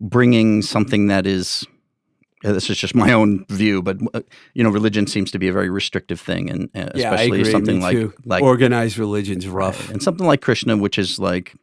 [0.00, 1.66] bringing something that is
[2.42, 4.20] this is just my own view, but uh,
[4.54, 7.78] you know, religion seems to be a very restrictive thing, and uh, yeah, especially something
[7.78, 9.90] Me like like organized religion's rough.
[9.90, 11.54] and something like Krishna, which is like,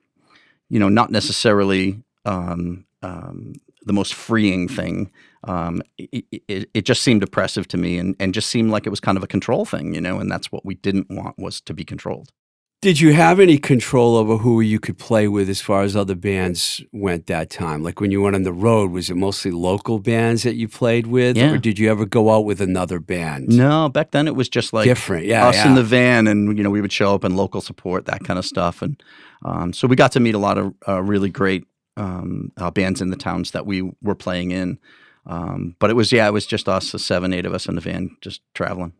[0.69, 5.11] you know, not necessarily um, um, the most freeing thing.
[5.43, 8.89] Um, it, it, it just seemed oppressive to me, and, and just seemed like it
[8.89, 10.19] was kind of a control thing, you know.
[10.19, 12.31] And that's what we didn't want was to be controlled.
[12.79, 16.13] Did you have any control over who you could play with as far as other
[16.13, 17.81] bands went that time?
[17.81, 21.07] Like when you went on the road, was it mostly local bands that you played
[21.07, 21.53] with, Yeah.
[21.53, 23.47] or did you ever go out with another band?
[23.47, 25.69] No, back then it was just like Different, yeah, us yeah.
[25.69, 28.37] in the van, and you know we would show up and local support that kind
[28.37, 29.01] of stuff, and
[29.43, 31.65] um, so we got to meet a lot of uh, really great
[31.97, 34.77] um, uh, bands in the towns that we were playing in.
[35.25, 37.73] Um, but it was yeah, it was just us, the seven, eight of us in
[37.73, 38.93] the van, just traveling.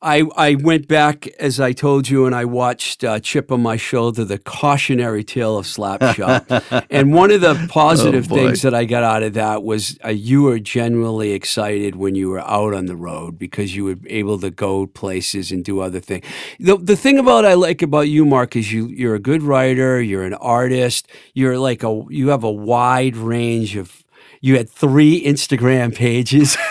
[0.00, 3.76] I, I went back, as I told you, and I watched uh, Chip on My
[3.76, 6.86] Shoulder, The Cautionary Tale of Slapshot.
[6.90, 10.10] and one of the positive Oh, things that I got out of that was uh,
[10.10, 14.38] you were genuinely excited when you were out on the road because you were able
[14.38, 16.24] to go places and do other things.
[16.60, 20.00] The, the thing about I like about you, Mark, is you, you're a good writer,
[20.00, 24.04] you're an artist, you're like a, you have a wide range of,
[24.40, 26.56] you had three Instagram pages.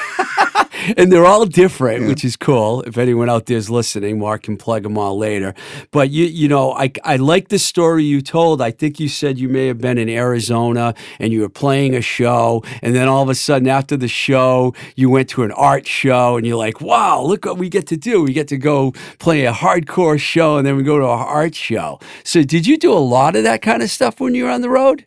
[0.95, 2.81] and they're all different, which is cool.
[2.83, 5.53] If anyone out there is listening, Mark can plug them all later.
[5.91, 8.61] But you, you know, I, I like the story you told.
[8.61, 12.01] I think you said you may have been in Arizona and you were playing a
[12.01, 15.87] show, and then all of a sudden after the show, you went to an art
[15.87, 18.23] show, and you're like, "Wow, look what we get to do!
[18.23, 21.55] We get to go play a hardcore show, and then we go to an art
[21.55, 24.51] show." So, did you do a lot of that kind of stuff when you were
[24.51, 25.05] on the road?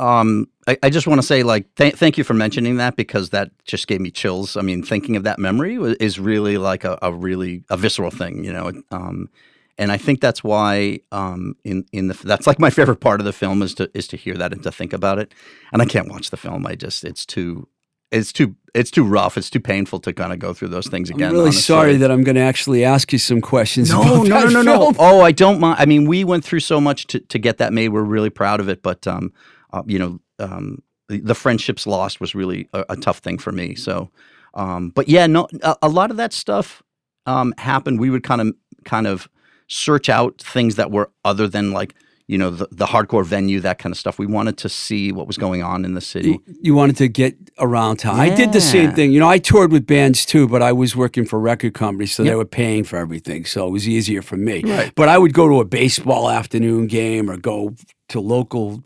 [0.00, 3.30] Um, I, I just want to say, like, th- thank you for mentioning that because
[3.30, 4.56] that just gave me chills.
[4.56, 8.10] I mean, thinking of that memory wa- is really like a, a really a visceral
[8.10, 8.72] thing, you know.
[8.90, 9.28] Um,
[9.76, 13.26] and I think that's why um, in in the that's like my favorite part of
[13.26, 15.34] the film is to is to hear that and to think about it.
[15.72, 16.66] And I can't watch the film.
[16.66, 17.68] I just it's too
[18.10, 19.36] it's too it's too rough.
[19.38, 21.28] It's too painful to kind of go through those things again.
[21.28, 21.62] I'm really honestly.
[21.62, 23.90] sorry that I'm going to actually ask you some questions.
[23.90, 24.92] No, no, no, no, no.
[24.98, 25.76] Oh, I don't mind.
[25.78, 27.88] I mean, we went through so much to, to get that made.
[27.88, 28.82] We're really proud of it.
[28.82, 29.32] But, um,
[29.72, 33.52] uh, you know, um, the, the friendships lost was really a, a tough thing for
[33.52, 33.74] me.
[33.74, 34.10] So,
[34.54, 36.82] um, but yeah, no, a, a lot of that stuff
[37.26, 38.00] um, happened.
[38.00, 38.54] We would kind of
[38.84, 39.28] kind of
[39.68, 41.94] search out things that were other than like
[42.30, 44.16] you know the, the hardcore venue, that kind of stuff.
[44.16, 46.30] We wanted to see what was going on in the city.
[46.30, 48.20] You, you wanted to get around town.
[48.20, 49.10] I did the same thing.
[49.10, 52.22] You know, I toured with bands too, but I was working for record companies, so
[52.22, 53.44] they were paying for everything.
[53.46, 54.62] So it was easier for me.
[54.62, 54.92] Right.
[54.94, 57.74] But I would go to a baseball afternoon game or go
[58.10, 58.84] to local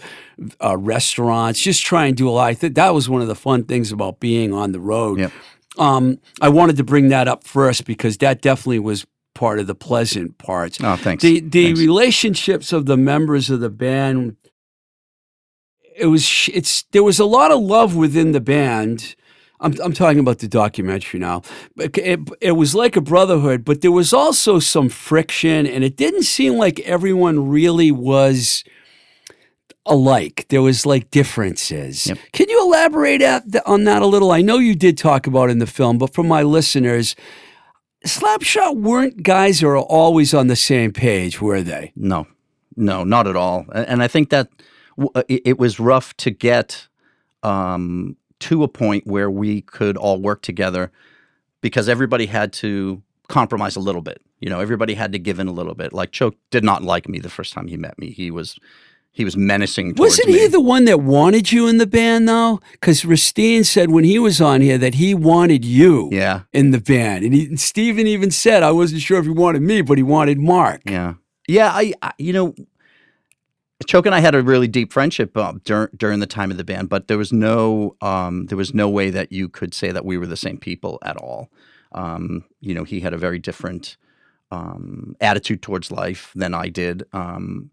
[0.62, 2.48] uh, restaurants, just try and do a lot.
[2.48, 5.18] I think that was one of the fun things about being on the road.
[5.18, 5.32] Yep.
[5.76, 9.74] Um, I wanted to bring that up first because that definitely was part of the
[9.74, 10.78] pleasant parts.
[10.82, 11.22] Oh, thanks.
[11.22, 11.80] The the Thanks.
[11.80, 14.36] relationships of the members of the band
[15.96, 19.14] it was it's there was a lot of love within the band.
[19.60, 21.42] I'm I'm talking about the documentary now.
[21.76, 25.96] It, it, it was like a brotherhood, but there was also some friction, and it
[25.96, 28.64] didn't seem like everyone really was
[29.86, 30.46] alike.
[30.48, 32.08] There was like differences.
[32.08, 32.18] Yep.
[32.32, 34.32] Can you elaborate at the, on that a little?
[34.32, 37.14] I know you did talk about it in the film, but for my listeners,
[38.06, 41.92] Slapshot weren't guys who are always on the same page, were they?
[41.96, 42.26] No,
[42.76, 43.66] no, not at all.
[43.72, 44.48] And I think that
[45.14, 46.86] uh, it, it was rough to get
[47.42, 50.92] um, to a point where we could all work together
[51.60, 54.20] because everybody had to compromise a little bit.
[54.40, 55.94] You know, everybody had to give in a little bit.
[55.94, 58.10] Like Choke did not like me the first time he met me.
[58.10, 58.58] He was
[59.14, 59.94] he was menacing.
[59.96, 60.38] Wasn't me.
[60.40, 62.60] he the one that wanted you in the band, though?
[62.72, 66.80] Because Risteen said when he was on here that he wanted you Yeah, in the
[66.80, 69.96] band, and, he, and Steven even said I wasn't sure if he wanted me, but
[69.98, 70.82] he wanted Mark.
[70.84, 71.14] yeah,
[71.48, 71.70] yeah.
[71.72, 72.54] I, I you know.
[73.86, 76.64] Choke and I had a really deep friendship uh, dur- during the time of the
[76.64, 80.04] band, but there was no um, there was no way that you could say that
[80.06, 81.50] we were the same people at all.
[81.92, 83.96] Um, you know, he had a very different
[84.50, 87.70] um, attitude towards life than I did, um,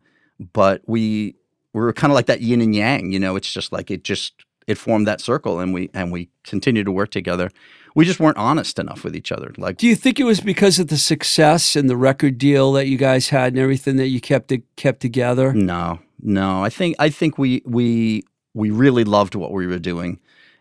[0.54, 1.36] but we
[1.74, 3.12] were kind of like that yin and yang.
[3.12, 6.30] You know, it's just like it just it formed that circle, and we and we
[6.44, 7.50] continued to work together.
[7.94, 9.54] We just weren't honest enough with each other.
[9.58, 12.88] Like Do you think it was because of the success and the record deal that
[12.88, 15.54] you guys had and everything that you kept it kept together?
[15.54, 16.64] No, no.
[16.64, 18.24] I think I think we we
[18.54, 20.20] we really loved what we were doing,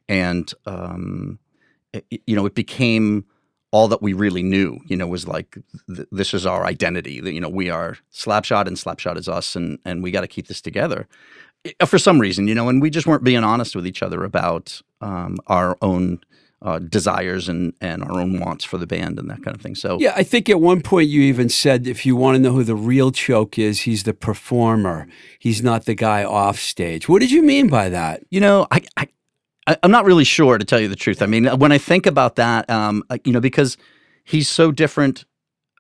[0.09, 1.39] and um,
[1.93, 3.25] it, you know, it became
[3.73, 4.79] all that we really knew.
[4.87, 5.57] You know, was like
[5.95, 7.21] th- this is our identity.
[7.21, 10.29] That, You know, we are Slapshot, and Slapshot is us, and and we got to
[10.29, 11.07] keep this together.
[11.81, 14.25] I- For some reason, you know, and we just weren't being honest with each other
[14.25, 16.21] about um, our own
[16.63, 19.75] uh, desires and and our own wants for the band and that kind of thing.
[19.75, 22.53] So Yeah, I think at one point you even said if you want to know
[22.53, 25.07] who the real choke is, he's the performer.
[25.39, 27.09] He's not the guy off stage.
[27.09, 28.25] What did you mean by that?
[28.31, 29.09] You know, I, I
[29.71, 31.23] I- I'm not really sure to tell you the truth.
[31.23, 33.77] I mean, when I think about that, um, uh, you know, because
[34.25, 35.25] he's so different.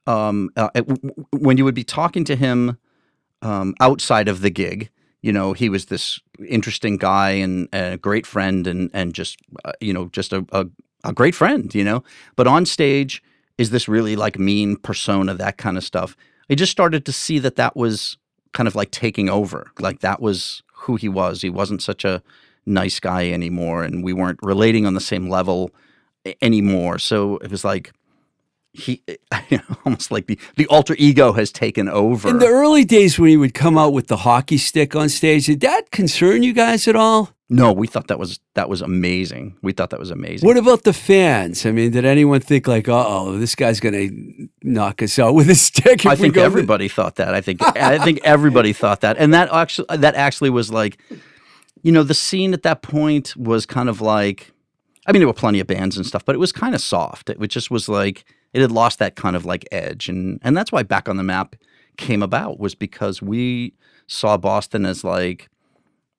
[0.07, 0.70] Um, uh,
[1.33, 2.79] when you would be talking to him
[3.42, 4.90] um, outside of the gig,
[5.22, 9.38] you know, he was this interesting guy and, and a great friend, and and just
[9.64, 10.66] uh, you know, just a, a
[11.05, 12.05] a great friend, you know.
[12.37, 13.22] But on stage,
[13.59, 16.16] is this really like mean persona, that kind of stuff?
[16.50, 18.16] I just started to see that that was
[18.53, 19.70] kind of like taking over.
[19.81, 21.42] Like that was who he was.
[21.42, 22.22] He wasn't such a
[22.70, 25.70] nice guy anymore, and we weren't relating on the same level
[26.40, 26.98] anymore.
[26.98, 27.92] So it was like
[28.72, 29.02] he
[29.85, 32.28] almost like the the alter ego has taken over.
[32.28, 35.46] In the early days when he would come out with the hockey stick on stage,
[35.46, 37.35] did that concern you guys at all?
[37.52, 39.56] no, we thought that was that was amazing.
[39.61, 40.46] We thought that was amazing.
[40.46, 41.66] What about the fans?
[41.66, 45.35] I mean, did anyone think like, "Uh oh, this guy's going to knock us out
[45.35, 46.06] with a stick"?
[46.06, 47.35] I think everybody thought that.
[47.35, 51.02] I think I think everybody thought that, and that actually that actually was like,
[51.82, 54.52] you know, the scene at that point was kind of like,
[55.06, 57.30] I mean, there were plenty of bands and stuff, but it was kind of soft.
[57.30, 60.72] It just was like it had lost that kind of like edge, and and that's
[60.72, 61.56] why Back on the Map
[61.96, 63.74] came about was because we
[64.06, 65.48] saw Boston as like,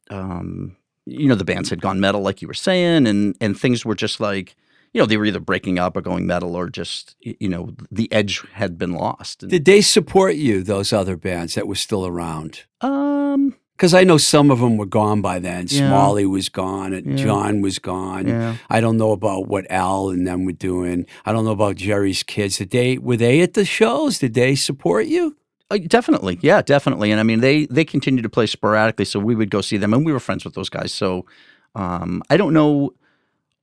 [0.10, 3.86] um, you know, the bands had gone metal, like you were saying, and and things
[3.86, 4.56] were just like.
[4.94, 8.12] You know, they were either breaking up or going metal, or just you know, the
[8.12, 9.48] edge had been lost.
[9.48, 10.64] Did they support you?
[10.64, 12.64] Those other bands that were still around?
[12.82, 13.56] Um.
[13.82, 15.66] Because I know some of them were gone by then.
[15.68, 15.88] Yeah.
[15.88, 17.26] Smalley was gone, and Yeah.
[17.26, 18.28] John was gone.
[18.28, 18.58] Yeah.
[18.70, 21.08] I don't know about what Al and them were doing.
[21.26, 22.60] I don't know about Jerry's kids.
[22.60, 24.20] Did they were they at the shows?
[24.20, 25.36] Did they support you?
[25.72, 26.38] Uh, definitely.
[26.44, 26.62] Yeah.
[26.62, 27.10] Definitely.
[27.10, 29.96] And I mean, they they continued to play sporadically, so we would go see them,
[29.96, 30.94] and we were friends with those guys.
[30.94, 31.26] So,
[31.74, 32.94] um, I don't know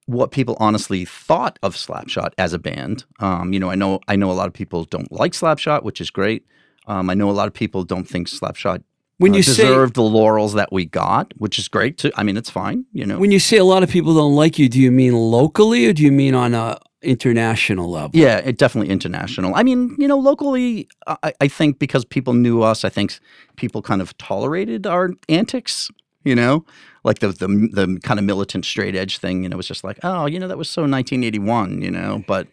[0.07, 3.05] what people honestly thought of Slapshot as a band.
[3.21, 6.01] Um, you know, I know I know a lot of people don't like Slapshot, which
[6.01, 6.45] is great.
[6.89, 8.83] Um, I know a lot of people don't think Slapshot
[9.19, 12.11] When uh, you say deserved the laurels that we got, which is great too.
[12.17, 12.87] I mean, it's fine.
[12.93, 13.19] You know.
[13.19, 15.93] when you say a lot of people don't like you, do you mean locally or
[15.93, 18.11] do you mean on a international level?
[18.15, 19.55] Yeah, it definitely international.
[19.55, 23.19] I mean, you know, locally, I, I think because people knew us, I think
[23.57, 25.91] people kind of tolerated our antics.
[26.25, 26.65] You know,
[27.05, 29.43] like the the the kind of militant straight edge thing.
[29.43, 31.83] You know, was just like, oh, you know, that was so 1981.
[31.83, 32.47] You know, but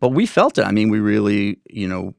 [0.00, 0.64] but we felt it.
[0.64, 2.14] I mean, we really, you know.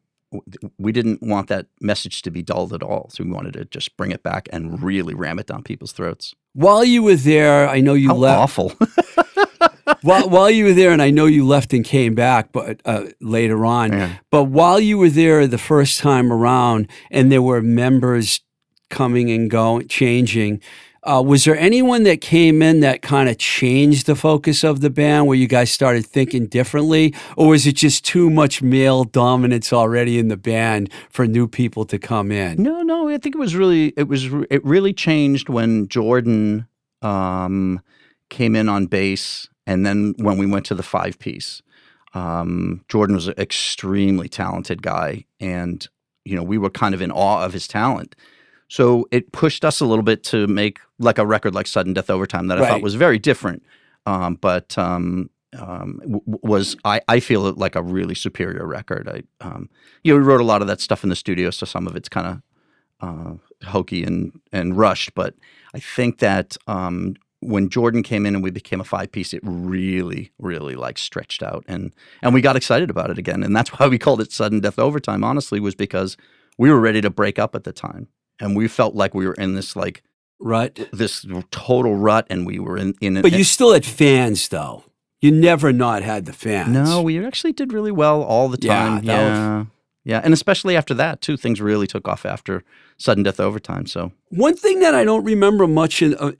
[0.78, 3.98] We didn't want that message to be dulled at all, so we wanted to just
[3.98, 6.34] bring it back and really ram it down people's throats.
[6.54, 8.39] While you were there, I know you How left.
[8.39, 8.74] awful!
[10.02, 13.08] while, while you were there, and I know you left and came back, but uh,
[13.20, 13.91] later on.
[13.91, 14.17] Yeah.
[14.30, 18.41] But while you were there the first time around, and there were members
[18.89, 20.62] coming and going, changing.
[21.04, 24.90] Uh, was there anyone that came in that kind of changed the focus of the
[24.90, 29.74] band, where you guys started thinking differently, or was it just too much male dominance
[29.74, 32.62] already in the band for new people to come in?
[32.62, 33.10] No, no.
[33.10, 36.68] I think it was really it was it really changed when Jordan
[37.02, 37.82] um,
[38.30, 41.64] came in on bass, and then when we went to the five piece.
[42.14, 45.88] Um, Jordan was an extremely talented guy, and
[46.26, 48.16] you know we were kind of in awe of his talent.
[48.72, 52.10] So it pushed us a little bit to make like a record like Sudden Death
[52.10, 52.70] Overtime that I Right.
[52.70, 53.64] thought was very different,
[54.06, 55.30] um, but um,
[55.60, 59.10] um, w- was I, I feel like a really superior record.
[59.10, 59.70] I um,
[60.06, 61.98] you know we wrote a lot of that stuff in the studio, so some of
[61.98, 62.42] it's kind of
[63.02, 63.34] uh,
[63.68, 65.16] hokey and and rushed.
[65.16, 65.36] But
[65.76, 69.42] I think that um, when Jordan came in and we became a five piece, it
[69.44, 73.44] really, really like stretched out and and we got excited about it again.
[73.44, 75.26] And that's why we called it sudden death overtime.
[75.26, 76.16] Honestly, was because
[76.58, 78.08] we were ready to break up at the time,
[78.39, 80.04] and we felt like we were in this like
[80.39, 83.22] rut, this total rut, and we were in in.
[83.22, 84.84] But you still had fans, though.
[85.22, 86.70] You never not had the fans.
[86.74, 89.06] no, we actually did really well all the Yeah, time.
[89.06, 89.65] that was- Yeah.
[90.04, 92.63] Yeah, and especially after that too, things really took off after
[92.98, 93.86] sudden death overtime.
[93.86, 96.32] So One thing that I don't remember much in, uh,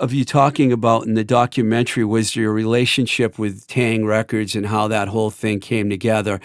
[0.00, 4.88] of you talking about in the documentary was your relationship with Taang Records and how
[4.88, 6.40] that whole thing came together.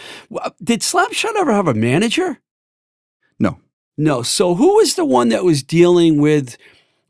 [0.63, 2.37] Did Slapshot ever have a manager?
[3.97, 4.21] No.
[4.21, 6.57] So who was the one that was dealing with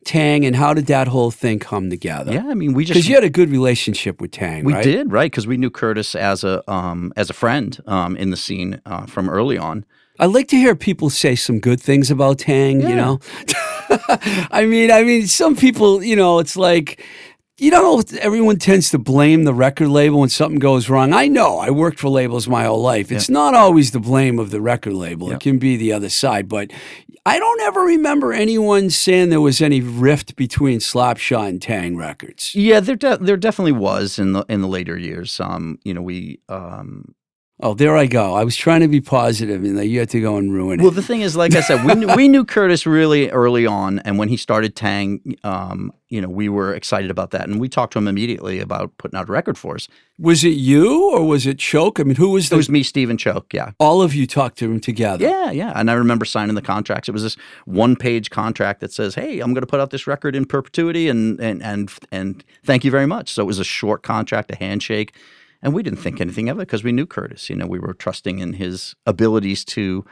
[0.05, 2.33] Taang and how did that whole thing come together?
[2.33, 4.83] yeah, I mean, we just Because you had a good relationship with Taang, We right?
[4.83, 5.31] did, right?
[5.31, 9.05] Because we knew Curtis as a um, as a friend um, in the scene uh,
[9.05, 9.85] from early on.
[10.19, 13.19] I like to hear people say some good things about Taang, you know.
[14.51, 17.03] I mean, I mean some people, you know, it's like
[17.57, 21.13] you know, everyone tends to blame the record label when something goes wrong.
[21.13, 21.59] I know.
[21.59, 23.11] I worked for labels my whole life.
[23.11, 25.29] It's not always the blame of the record label.
[25.29, 25.35] Yeah.
[25.35, 26.71] It can be the other side, but
[27.25, 32.55] I don't ever remember anyone saying there was any rift between Slapshot and Taang Records.
[32.55, 35.39] Yeah, there de- there definitely was in the in the later years.
[35.39, 37.13] Um, you know, we um,
[37.63, 38.33] Oh, there I go.
[38.33, 40.83] I was trying to be positive, and you had to go and ruin it.
[40.83, 43.99] well, the thing is, like I said, we knew, we knew Curtis really early on,
[43.99, 47.69] and when he started Taang, um, you know, we were excited about that, and we
[47.69, 49.87] talked to him immediately about putting out a record for us.
[50.17, 51.99] was it you or was it Choke?
[51.99, 52.57] I mean, who was It the?
[52.57, 53.53] was me, Steve, and Choke.
[53.53, 53.71] Yeah.
[53.79, 55.23] all of you talked to him together.
[55.23, 55.71] Yeah, yeah.
[55.75, 57.07] And I remember signing the contracts.
[57.09, 60.35] It was this one page contract that says, Hey, I'm gonna put out this record
[60.35, 63.31] in perpetuity and and and and thank you very much.
[63.31, 65.13] So it was a short contract, a handshake.
[65.61, 67.49] And we didn't think anything of it because we knew Curtis.
[67.49, 70.03] You know, we were trusting in his abilities to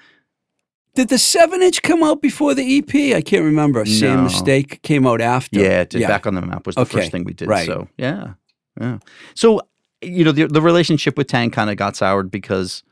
[0.95, 3.15] Did the seven inch come out before the EP?
[3.15, 3.85] I can't remember.
[3.85, 5.59] Same mistake came out after.
[5.59, 6.07] Yeah, it did.
[6.07, 7.47] Back on the map was the Okay, first thing we did.
[7.47, 7.65] right.
[7.65, 8.33] So yeah,
[8.79, 8.99] yeah.
[9.33, 9.61] So
[10.01, 12.83] you know, the the relationship with Taang kind of got soured because,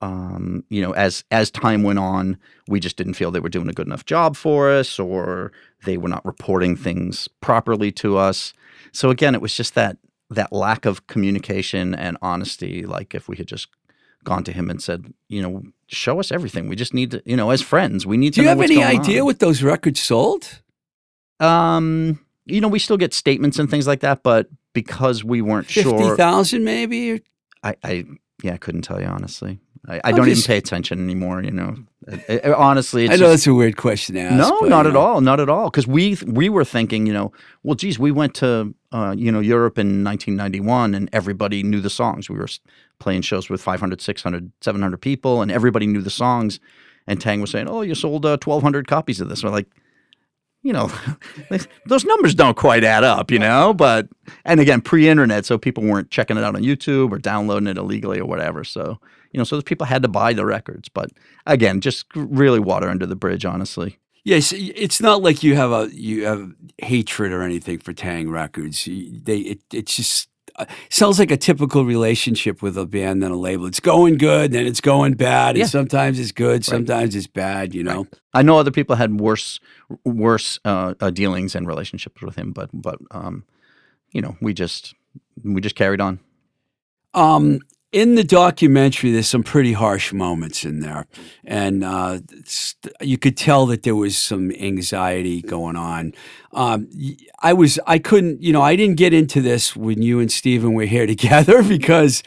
[0.00, 2.36] um, you know, as as time went on,
[2.68, 5.50] we just didn't feel they were doing a good enough job for us, or
[5.84, 8.52] they were not reporting things properly to us.
[8.92, 9.96] So again, it was just that
[10.30, 12.84] that lack of communication and honesty.
[12.84, 13.68] Like if we had just
[14.24, 16.68] gone to him and said, you know, show us everything.
[16.68, 18.36] We just need to, you know, as friends, we need to.
[18.36, 18.42] Do to.
[18.42, 19.26] you have any idea on.
[19.26, 20.60] what those records sold?
[21.40, 25.66] Um, you know, we still get statements and things like that, but because we weren't
[25.66, 27.22] Fifty sure, thousand, maybe.
[27.62, 28.04] I, I,
[28.42, 29.58] yeah, I couldn't tell you honestly.
[29.88, 31.42] I, I don't even pay attention anymore.
[31.42, 31.76] You know,
[32.08, 34.36] It- it- honestly, it's I know just- that's a weird question to ask.
[34.36, 35.70] no, but, not you at all, not at all.
[35.70, 37.32] Because we we were thinking, you know,
[37.62, 41.90] well, geez, we went to uh, you know Europe in 1991, and everybody knew the
[41.90, 42.28] songs.
[42.28, 42.48] We were
[42.98, 46.58] playing shows with 500, 600, 700 people, and everybody knew the songs.
[47.06, 49.68] And Taang was saying, "Oh, you sold uh, 1,200 copies of this." We're like,
[50.62, 50.90] you know,
[51.86, 53.72] those numbers don't quite add up, you know.
[53.72, 54.08] But
[54.44, 58.18] and again, pre-internet, so people weren't checking it out on YouTube or downloading it illegally
[58.18, 58.64] or whatever.
[58.64, 58.98] So
[59.36, 60.88] you know, so those people had to buy the records.
[60.88, 61.10] But
[61.44, 63.98] again, just really water under the bridge, honestly.
[64.24, 68.86] Yes, it's not like you have a you have hatred or anything for Taang Records.
[68.86, 73.36] They it it's just uh, sounds like a typical relationship with a band and a
[73.36, 73.66] label.
[73.66, 75.64] It's going good, then it's going bad, Yeah.
[75.64, 77.74] and sometimes it's good, sometimes it's bad.
[77.74, 78.06] You know.
[78.32, 79.60] I know other people had worse
[80.04, 83.44] worse uh, uh, dealings and relationships with him, but but um,
[84.12, 84.94] you know, we just
[85.44, 86.20] we just carried on.
[87.14, 87.60] Um,
[87.96, 91.06] in the documentary, there's some pretty harsh moments in there,
[91.44, 92.18] and uh,
[93.00, 96.12] you could tell that there was some anxiety going on.
[96.52, 96.88] Um,
[97.40, 100.74] I was, I couldn't, you know, I didn't get into this when you and Stephen
[100.74, 102.22] were here together because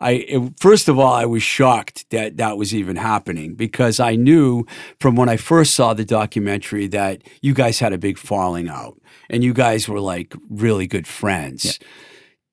[0.00, 4.16] I, it- first of all, I was shocked that that was even happening because I
[4.16, 4.66] knew
[4.98, 9.00] from when I first saw the documentary that you guys had a big falling out
[9.30, 11.78] and you guys were like really good friends.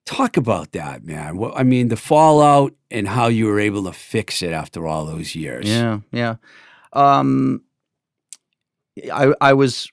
[0.10, 1.38] Talk about that, man.
[1.38, 5.06] Well, I mean, the fallout and how you were able to fix it after all
[5.06, 5.70] those years.
[5.70, 6.38] Yeah, yeah.
[6.94, 7.62] Um,
[9.14, 9.88] I I was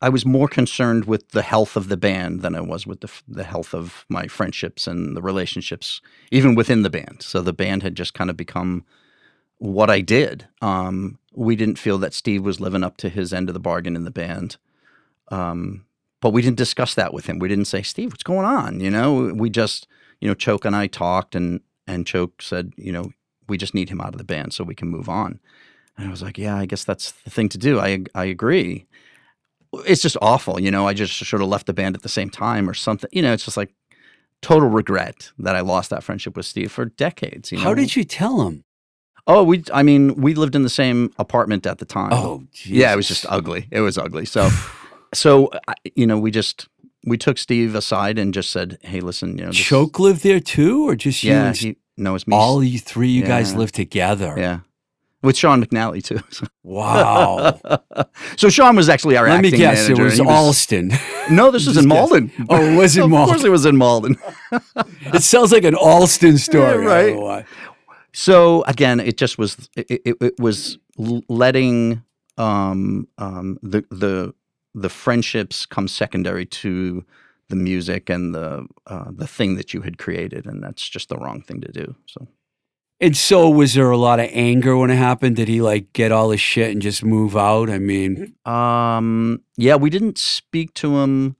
[0.00, 3.10] I was more concerned with the health of the band than I was with the
[3.26, 6.00] the health of my friendships and the relationships,
[6.30, 7.22] even within the band.
[7.22, 8.84] So the band had just kind of become
[9.58, 10.46] what I did.
[10.62, 13.96] Um, we didn't feel that Steve was living up to his end of the bargain
[13.96, 14.58] in the band.
[15.32, 15.86] Um,
[16.20, 17.38] but we didn't discuss that with him.
[17.38, 18.80] We didn't say, Steve, what's going on?
[18.80, 19.86] You know, we just,
[20.20, 23.10] you know, Choke and I talked and, and Choke said, you know,
[23.48, 25.40] we just need him out of the band so we can move on.
[25.96, 27.80] And I was like, yeah, I guess that's the thing to do.
[27.80, 28.86] I, I agree.
[29.86, 30.60] It's just awful.
[30.60, 33.08] You know, I just sort of left the band at the same time or something.
[33.12, 33.74] You know, it's just like
[34.42, 37.52] total regret that I lost that friendship with Steve for decades.
[37.52, 37.64] You know?
[37.64, 38.64] How did you tell him?
[39.26, 39.64] Oh, we.
[39.72, 42.12] I mean, we lived in the same apartment at the time.
[42.12, 42.72] Oh, geez.
[42.72, 43.66] yeah, it was just ugly.
[43.72, 44.24] It was ugly.
[44.24, 44.48] So,
[45.14, 45.50] so
[45.94, 46.68] you know, we just
[47.04, 50.40] we took Steve aside and just said, "Hey, listen, you know, this- Choke lived there
[50.40, 51.30] too, or just you?
[51.32, 52.36] Yeah, and he no, it's me.
[52.36, 53.58] all you three, you guys Yeah.
[53.58, 54.34] lived together.
[54.36, 54.60] yeah,
[55.22, 56.20] with Sean McNally too.
[56.62, 57.60] Wow.
[58.36, 60.90] so Sean was actually our Let me acting guess, it manager, was and he Allston.
[61.30, 61.86] No, this was in.
[61.88, 62.30] Malden.
[62.48, 63.34] Oh, it was in Of Malden.
[63.34, 64.16] course, it was in Malden.
[65.14, 66.84] it sounds like an Allston story.
[66.84, 66.84] Don't
[67.24, 67.44] right.
[68.12, 72.02] So again, it just was it, it, it was l- letting
[72.38, 74.34] um, um, the the
[74.76, 77.04] the friendships come secondary to
[77.48, 81.16] the music and the uh, the thing that you had created, and that's just the
[81.16, 81.96] wrong thing to do.
[82.06, 82.28] So
[83.00, 85.36] And so, was there a lot of anger when it happened?
[85.36, 87.70] Did he like get all his shit and just move out?
[87.70, 91.36] I mean, um, yeah, we didn't speak to him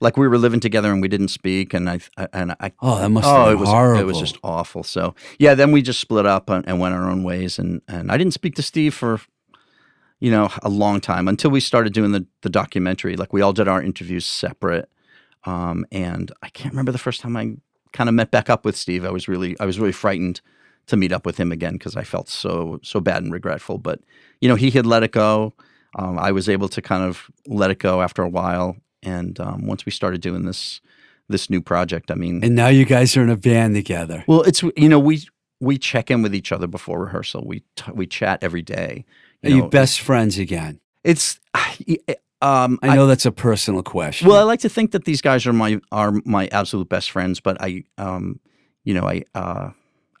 [0.00, 2.00] like we were living together, and we didn't speak, and I
[2.32, 4.00] and I oh, that must oh, have been it was horrible.
[4.00, 4.82] it was just awful.
[4.82, 8.10] So yeah, then we just split up and, and went our own ways, and and
[8.10, 9.20] I didn't speak to Steve for
[10.20, 13.16] you know a long time until we started doing the the documentary.
[13.16, 14.88] Like we all did our interviews separate,
[15.44, 17.56] um, and I can't remember the first time I
[17.92, 19.04] kind of met back up with Steve.
[19.04, 20.40] I was really I was really frightened
[20.86, 23.78] to meet up with him again because I felt so so bad and regretful.
[23.78, 24.00] But
[24.40, 25.54] you know he had let it go.
[25.96, 29.66] Um, I was able to kind of let it go after a while, and um,
[29.66, 30.80] once we started doing this
[31.28, 34.24] this new project, I mean, and now you guys are in a band together.
[34.26, 35.22] well, it's you know we
[35.60, 37.44] we check in with each other before rehearsal.
[37.46, 39.04] We t- we chat every day.
[39.44, 40.80] Are you know, best friends again?
[41.04, 41.38] It's
[42.42, 44.28] um I know that's a personal question.
[44.28, 47.40] well, I like to think that these guys are my are my absolute best friends,
[47.40, 48.40] but I um
[48.84, 49.70] you know I uh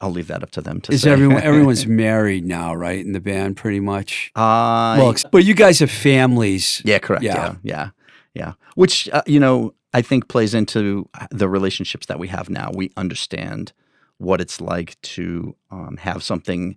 [0.02, 1.10] I'll leave that up to them to is say.
[1.10, 2.98] everyone everyone's married now, right?
[3.04, 4.30] In the band, pretty much.
[4.34, 6.80] uh, Well, but you guys have families.
[6.84, 7.22] yeah, correct.
[7.22, 7.34] yeah.
[7.34, 7.90] Yeah, yeah,
[8.34, 8.52] yeah.
[8.74, 12.70] Which uh, you know I think plays into the relationships that we have now.
[12.74, 13.72] We understand
[14.20, 16.76] what it's like to um, have something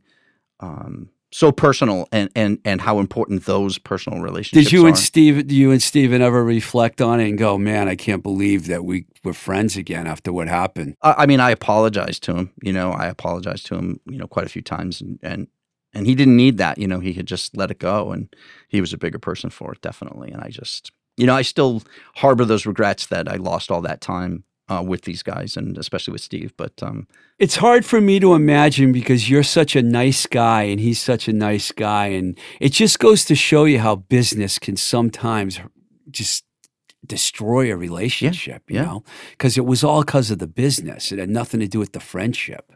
[0.61, 4.99] um, so personal and and and how important those personal relationships Did you and are.
[4.99, 8.85] Steve, you and Steven ever reflect on it and go, man, I can't believe that
[8.85, 10.95] we were friends again after what happened?
[11.01, 12.53] I, I mean, I apologized to him.
[12.61, 13.99] You know, I apologized to him.
[14.05, 15.47] You know, quite a few times, and and
[15.93, 16.77] and he didn't need that.
[16.77, 18.33] You know, he had just let it go, and
[18.69, 20.31] he was a bigger person for it, definitely.
[20.31, 21.83] And I just, you know, I still
[22.15, 26.11] harbor those regrets that I lost all that time uh, with these guys, and especially
[26.11, 26.53] with Steve.
[26.57, 27.07] But um,
[27.39, 31.27] It's hard for me to imagine because you're such a nice guy and he's such
[31.27, 32.07] a nice guy.
[32.07, 35.59] And it just goes to show you how business can sometimes
[36.09, 36.45] just
[37.05, 38.83] destroy a relationship, you yeah.
[38.85, 41.11] know, because it was all because of the business.
[41.11, 42.71] It had nothing to do with the friendship.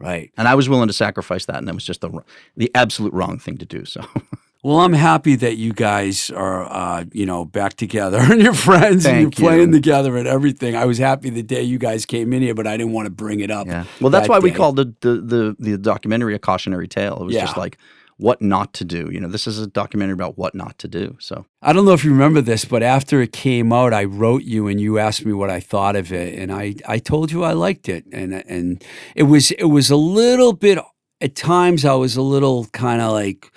[0.00, 0.30] Right.
[0.38, 2.22] and I was willing to sacrifice that, and that was just the
[2.56, 3.84] the absolute wrong thing to do.
[3.84, 4.00] So
[4.64, 9.06] Well, I'm happy that you guys are, uh, you know, back together and you're friends
[9.06, 9.44] and you're Thank you.
[9.44, 10.74] playing together and everything.
[10.74, 13.10] I was happy the day you guys came in here, but I didn't want to
[13.10, 13.66] bring it up.
[13.66, 17.18] yeah, well, that's that why we called the, the the the documentary a cautionary tale.
[17.20, 17.78] It was just like
[18.16, 19.08] what not to do.
[19.12, 21.16] You know, this is a documentary about what not to do.
[21.20, 24.42] So I don't know if you remember this, but after it came out, I wrote
[24.42, 27.44] you and you asked me what I thought of it, and I, I told you
[27.44, 28.84] I liked it, and and
[29.14, 30.78] it was it was a little bit
[31.20, 33.56] at times I was a little kind of like,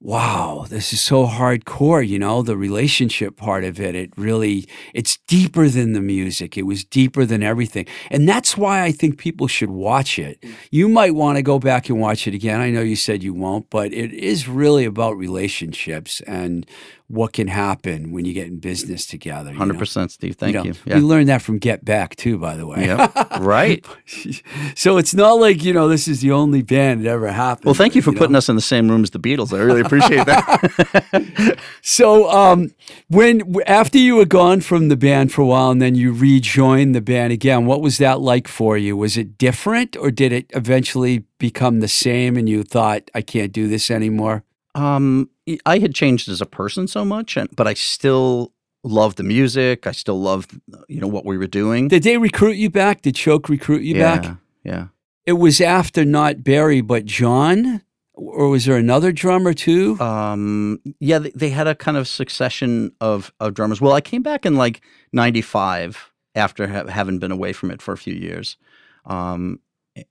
[0.00, 3.94] wow, this is so hardcore, you know, the relationship part of it.
[3.94, 6.56] It really it's deeper than the music.
[6.56, 10.40] It was deeper than everything, and that's why I think people should watch it.
[10.40, 10.54] Mm.
[10.70, 12.60] You might want to go back and watch it again.
[12.60, 16.66] I know you said you won't, but it is really about relationships and
[17.08, 19.48] what can happen when you get in business together.
[19.48, 19.58] you know?
[19.58, 20.36] hundred percent, Steve.
[20.36, 20.74] Thank know, you.
[20.84, 22.84] We learned that from Get Back too, by the way.
[22.84, 23.16] Yep.
[23.40, 23.84] right.
[24.76, 27.64] so it's not like you know this is the only band that ever happened.
[27.64, 28.18] Well, thank you for know?
[28.18, 29.56] putting us in the same room as the Beatles.
[29.56, 31.58] I really appreciate that.
[31.80, 32.72] So, um,
[33.08, 36.94] when after you were gone from the band for a while, and then you rejoined
[36.94, 38.96] the band again, what was that like for you?
[38.96, 43.52] Was it different, or did it eventually become the same, and you thought, "I can't
[43.52, 44.44] do this anymore"?
[44.78, 45.28] Um,
[45.66, 48.52] I had changed as a person so much, and, but I still
[48.84, 49.86] loved the music.
[49.86, 50.58] I still loved,
[50.88, 51.88] you know, what we were doing.
[51.88, 53.02] Did they recruit you back?
[53.02, 54.36] Did Choke recruit you yeah, back?
[54.62, 54.86] yeah.
[55.26, 57.82] It was after not Barry, but John,
[58.14, 59.98] or was there another drummer too?
[60.00, 63.80] Um, yeah, they, they had a kind of succession of, of drummers.
[63.80, 64.80] Well, I came back in like
[65.12, 68.56] '95 after ha- having been away from it for a few years.
[69.04, 69.60] Um,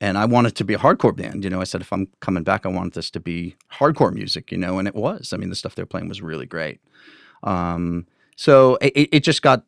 [0.01, 1.43] and I wanted to be a hardcore band.
[1.43, 4.51] You know, I said if I'm coming back, I want this to be hardcore music.
[4.51, 5.33] You know, and it was.
[5.33, 6.79] I mean, the stuff they're playing was really great.
[7.43, 9.63] Um, so it, it- it just got,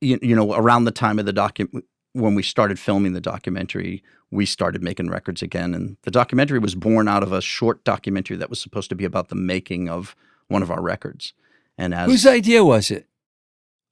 [0.00, 4.02] you, you know, around the time of the document when we started filming the documentary,
[4.32, 5.74] we started making records again.
[5.74, 9.04] And the documentary was born out of a short documentary that was supposed to be
[9.04, 10.16] about the making of
[10.48, 11.34] one of our records.
[11.78, 13.06] And as Whose idea was it?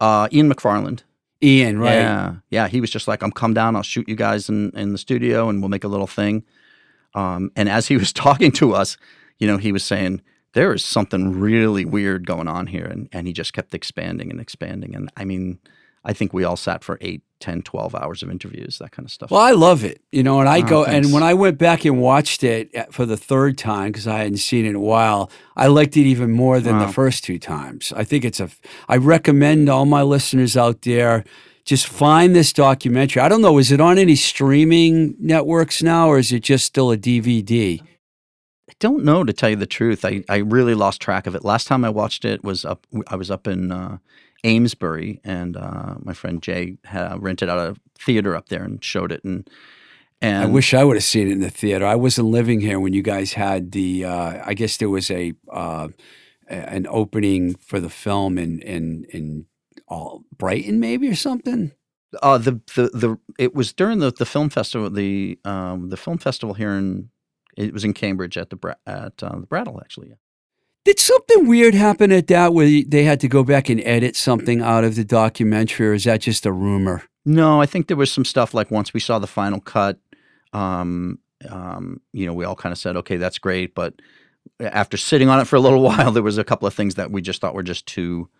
[0.00, 1.02] uh, Ian McFarland,
[1.42, 1.94] Ian, right?
[1.94, 4.92] yeah, yeah, he was just like, "I'm come down, I'll shoot you guys in in
[4.92, 6.44] the studio, and we'll make a little thing."
[7.14, 8.96] Um, and as he was talking to us,
[9.38, 10.22] you know, he was saying,
[10.54, 14.40] "There is something really weird going on here," and and he just kept expanding and
[14.40, 14.94] expanding.
[14.96, 15.58] And I mean,
[16.04, 19.12] I think we all sat for eight, 10, 12 hours of interviews, that kind of
[19.12, 19.30] stuff.
[19.30, 21.84] Well, I love it, you know, and I Oh, go and when I went back
[21.84, 24.80] and watched it uh, for the third time because I hadn't seen it in a
[24.80, 27.92] while, I liked it even more than the first two times.
[27.96, 28.50] I think it's a.
[28.88, 31.24] I recommend all my listeners out there
[31.64, 33.20] just find this documentary.
[33.20, 36.90] I don't know, is it on any streaming networks now, or is it just still
[36.90, 37.80] a DVD?
[38.70, 40.04] I don't know to tell you the truth.
[40.04, 41.44] I, I really lost track of it.
[41.44, 42.86] Last time I watched it was up.
[43.08, 43.98] I was up in uh,
[44.44, 49.12] Amesbury, and uh, my friend Jay had rented out a theater up there and showed
[49.12, 49.24] it.
[49.24, 49.48] And
[50.20, 51.86] and I wish I would have seen it in the theater.
[51.86, 54.04] I wasn't living here when you guys had the.
[54.04, 55.88] Uh, I guess there was a uh,
[56.48, 59.46] an opening for the film in in in
[59.86, 61.72] all Brighton, maybe or something.
[62.22, 64.90] uh, the the the it was during the the film festival.
[64.90, 67.10] The um the film festival here in
[67.56, 70.14] it was in Cambridge at the at uh, the Brattle actually.
[70.88, 74.62] Did something weird happen at that where they had to go back and edit something
[74.62, 77.02] out of the documentary, or is that just a rumor?
[77.26, 79.98] No, I think there was some stuff like once we saw the final cut,
[80.54, 81.18] um,
[81.50, 83.74] um, you know, we all kind of said, okay, that's great.
[83.74, 84.00] But
[84.60, 87.10] after sitting on it for a little while, there was a couple of things that
[87.10, 88.30] we just thought were just too,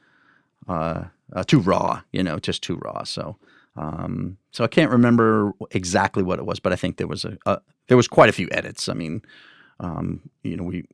[0.66, 3.05] uh, uh, too raw, you know, just too raw.
[3.05, 3.36] So,
[3.76, 7.36] um, so I can't remember exactly what it was, but I think there was a,
[7.44, 8.88] a there was quite a few edits.
[8.88, 9.20] I mean,
[9.80, 10.86] um, you know, we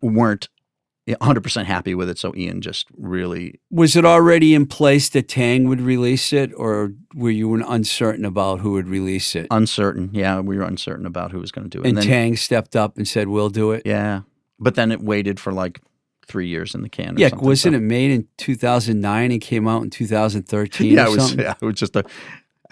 [0.00, 0.48] weren't
[1.08, 2.18] 100% happy with it.
[2.18, 6.92] So Ian just really Was it already in place that Taang would release it, or
[7.14, 9.46] were you uncertain about who would release it?
[9.50, 10.10] uncertain.
[10.12, 11.88] Yeah, we were uncertain about who was going to do it.
[11.88, 14.20] and then, Taang stepped up and said, "We'll do it." Yeah,
[14.60, 15.80] but then it waited for like
[16.26, 17.16] three years in the can.
[17.16, 21.04] Or Yeah, something, wasn't so- it made in 2009 and came out in 2013 Yeah,
[21.04, 21.18] or it was.
[21.28, 21.40] something?
[21.44, 22.04] Yeah, it was just a.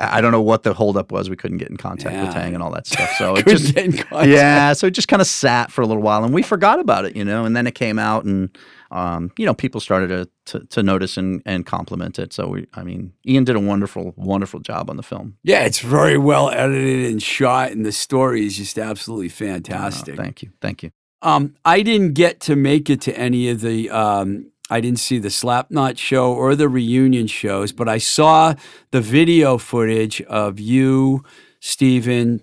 [0.01, 1.29] I don't know what the holdup was.
[1.29, 3.11] We couldn't get in contact with Taang and all that stuff.
[3.19, 4.29] So it just get in contact.
[4.29, 7.05] yeah, so it just kind of sat for a little while, and we forgot about
[7.05, 7.45] it, you know.
[7.45, 8.57] And then it came out, and
[8.91, 12.33] um, you know, people started to, to to notice and and compliment it.
[12.33, 15.37] So we, I mean, Ian did a wonderful, wonderful job on the film.
[15.43, 20.17] Yeah, it's very well edited and shot, and the story is just absolutely fantastic.
[20.17, 20.91] thank you, thank you.
[21.23, 23.91] Um, I didn't get to make it to any of the.
[23.91, 28.55] Um, I didn't see the Slapknot show or the reunion shows, but I saw
[28.93, 31.25] the video footage of you,
[31.59, 32.43] Stephen,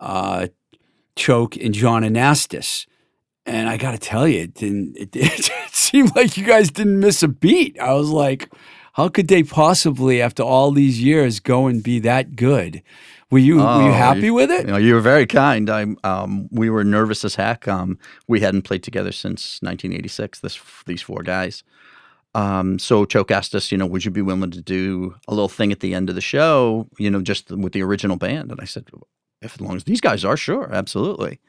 [0.00, 0.48] uh,
[1.16, 2.86] Choke, and John Anastas.
[3.44, 4.96] And I got to tell you, it didn't.
[5.00, 7.78] It, it seemed like you guys didn't miss a beat.
[7.78, 8.50] I was like,
[8.94, 12.82] how could they possibly, after all these years, go and be that good?
[13.30, 14.66] Were you were you Oh, happy with it?
[14.66, 15.68] You know, you were very kind.
[15.68, 17.66] I, um, we were nervous as heck.
[17.66, 17.98] Um,
[18.28, 20.40] we hadn't played together since 1986.
[20.40, 21.64] This these four guys.
[22.36, 25.48] Um, so Choke asked us, you know, would you be willing to do a little
[25.48, 28.50] thing at the end of the show, you know, just with the original band?
[28.52, 28.84] And I said,
[29.42, 31.40] if as long as these guys are, sure, absolutely.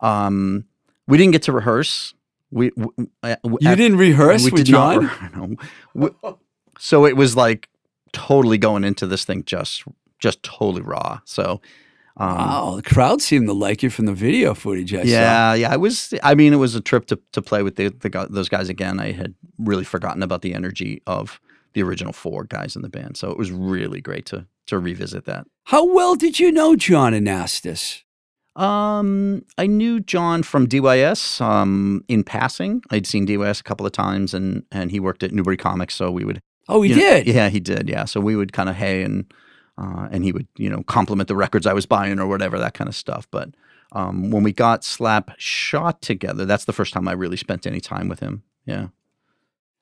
[0.00, 0.64] Um,
[1.08, 2.14] we didn't get to rehearse.
[2.52, 2.86] We, we
[3.24, 5.04] uh, You at- didn't rehearse we with did not John.
[5.34, 5.56] re- no.
[6.22, 6.30] We-
[6.78, 7.68] so it was like
[8.12, 9.84] totally going into this thing just
[10.20, 11.20] just totally raw.
[11.24, 11.60] So
[12.16, 15.08] um, Wow, the crowd seemed to like you from the video footage I saw.
[15.08, 15.72] yeah, yeah.
[15.72, 16.12] I was.
[16.22, 19.00] I mean, it was a trip to to play with the, the those guys again.
[19.00, 21.40] I had really forgotten about the energy of
[21.72, 25.24] the original four guys in the band, so it was really great to to revisit
[25.26, 25.46] that.
[25.64, 28.02] How well did you know John Anastas?
[28.56, 31.40] Um, I knew John from DYS.
[31.40, 35.32] Um, in passing, I'd seen DYS a couple of times, and and he worked at
[35.32, 37.26] Newbury Comics, so we would Oh, he you know- did.
[37.28, 37.88] yeah, he did.
[37.88, 39.32] Yeah, so we would kind of hey and
[39.80, 42.74] uh, and he would you know compliment the records I was buying or whatever that
[42.74, 43.26] kind of stuff.
[43.30, 43.50] But
[43.92, 48.08] um, when we got Slapshot together, that's the first time I really spent any time
[48.08, 48.42] with him.
[48.66, 48.88] Yeah.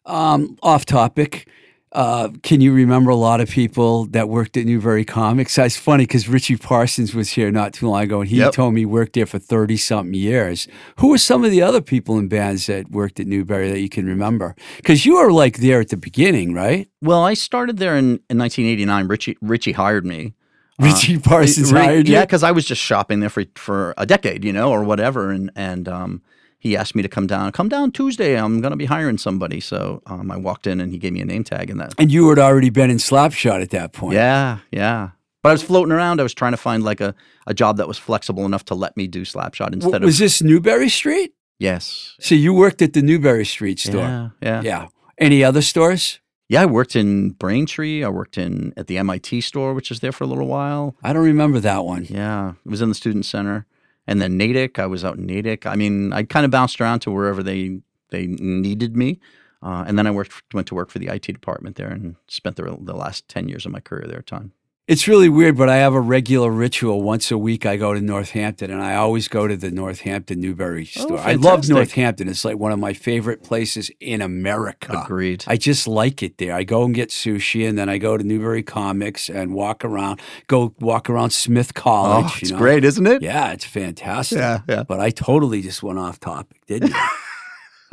[0.07, 1.49] Um, off topic.
[1.93, 5.57] Uh, can you remember a lot of people that worked at Newbury Comics?
[5.57, 8.53] It's funny because Richie Parsons was here not too long ago, and he Yep.
[8.53, 10.68] told me he worked there for thirty something years.
[10.99, 13.89] Who were some of the other people in bands that worked at Newbury that you
[13.89, 14.55] can remember?
[14.76, 16.89] Because you were like there at the beginning, right?
[17.01, 19.09] Well, I started there in, in 1989.
[19.09, 20.34] Richie Richie hired me.
[20.78, 22.14] Richie Parsons Ri- hired you.
[22.14, 25.30] Yeah, because I was just shopping there for for a decade, you know, or whatever,
[25.30, 26.22] and and um,
[26.59, 27.53] he asked me to come down.
[27.53, 28.35] Come down Tuesday.
[28.37, 29.61] I'm going to be hiring somebody.
[29.61, 31.95] So um, I walked in and he gave me a name tag and that.
[31.99, 34.15] and you had already been in Slapshot at that point.
[34.15, 35.11] Yeah, yeah.
[35.43, 36.19] But I was floating around.
[36.19, 37.15] I was trying to find like a,
[37.47, 40.19] a job that was flexible enough to let me do Slapshot instead was of Was
[40.19, 41.33] this Newbury Street?
[41.61, 42.17] yes.
[42.21, 44.01] So you worked at the Newbury Street store.
[44.03, 44.63] Yeah, yeah, yeah.
[44.63, 44.87] Yeah.
[45.19, 46.19] Any other stores?
[46.49, 48.03] Yeah, I worked in Braintree.
[48.03, 50.97] I worked in at the MIT store, which was there for a little while.
[51.05, 52.07] I don't remember that one.
[52.09, 53.67] Yeah, it was in the student center.
[54.09, 55.67] And then Natick, I was out in Natick.
[55.67, 59.21] I mean, I kind of bounced around to wherever they they needed me.
[59.63, 62.57] Uh, and then I worked went to work for the IT department there and spent
[62.57, 64.53] the, the last 10 years of my career there time.
[64.89, 67.03] It's really weird, but I have a regular ritual.
[67.03, 70.89] Once a week, I go to Northampton, and I always go to the Northampton Newbury
[70.97, 71.18] Oh, store.
[71.18, 71.74] I love fantastic.
[71.74, 72.28] Northampton.
[72.30, 75.03] It's like one of my favorite places in America.
[75.05, 75.45] Agreed.
[75.47, 76.55] I just like it there.
[76.55, 80.22] I go and get sushi, and then I go to Newbury Comics and walk around.
[80.47, 82.24] Go walk around Smith College.
[82.24, 82.57] oh, you it's know?
[82.57, 83.20] great, isn't it?
[83.20, 84.39] Yeah, it's fantastic.
[84.39, 84.61] yeah.
[84.66, 84.84] yeah.
[84.84, 87.11] But I totally just went off topic, didn't I?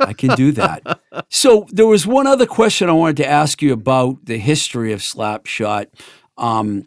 [0.00, 1.00] I can do that.
[1.28, 5.00] So there was one other question I wanted to ask you about the history of
[5.00, 5.88] Slapshot.
[6.36, 6.86] Um,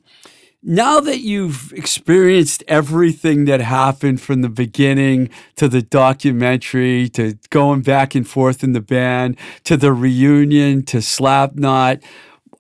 [0.62, 7.82] now that you've experienced everything that happened from the beginning to the documentary to going
[7.82, 12.04] back and forth in the band to the reunion to Slapknot,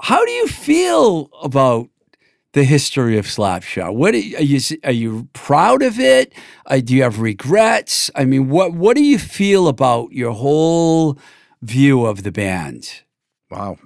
[0.01, 1.89] how do you feel about
[2.53, 3.93] the history of Slapshot?
[3.93, 6.33] What are you, are you proud of it?
[6.65, 8.09] Uh, do you have regrets?
[8.15, 11.19] I mean, what what do you feel about your whole
[11.61, 13.03] view of the band?
[13.51, 13.77] Wow.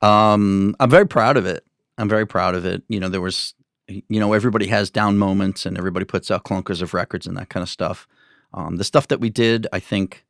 [0.00, 1.64] Um, I'm very proud of it.
[1.98, 2.82] I'm very proud of it.
[2.88, 3.54] You know, there was,
[3.88, 7.50] you know, everybody has down moments and everybody puts out clunkers of records and that
[7.50, 8.06] kind of stuff.
[8.54, 10.24] Um, the stuff that we did, I think,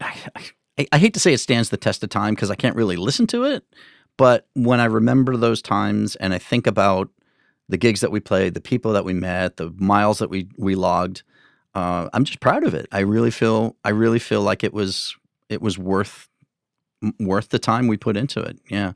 [0.00, 0.14] I,
[0.78, 2.96] I, I hate to say it stands the test of time because I can't really
[2.96, 3.64] listen to it.
[4.16, 7.08] But when I remember those times and I think about
[7.68, 10.74] the gigs that we played, the people that we met, the miles that we we
[10.74, 11.22] logged,
[11.74, 12.86] uh, I'm just proud of it.
[12.92, 15.16] I really feel I really feel like it was
[15.48, 16.28] it was worth
[17.18, 18.58] worth the time we put into it.
[18.68, 18.92] Yeah,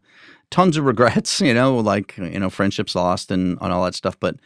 [0.55, 4.19] tons of regrets, you know, like you know, friendships lost and, and all that stuff.
[4.21, 4.37] But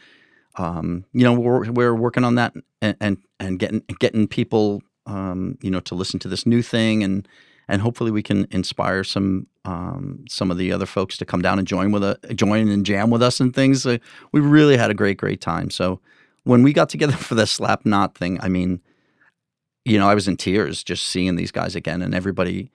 [0.55, 5.57] um, you know, we're we're working on that and and, and getting getting people, um,
[5.61, 7.27] you know, to listen to this new thing and
[7.67, 11.59] and hopefully we can inspire some um, some of the other folks to come down
[11.59, 13.85] and join with a join and jam with us and things.
[13.85, 13.99] Uh,
[14.31, 15.69] we really had a great great time.
[15.69, 16.01] So
[16.43, 18.81] when we got together for the Slapknot thing, I mean,
[19.85, 22.71] you know, I was in tears just seeing these guys again and everybody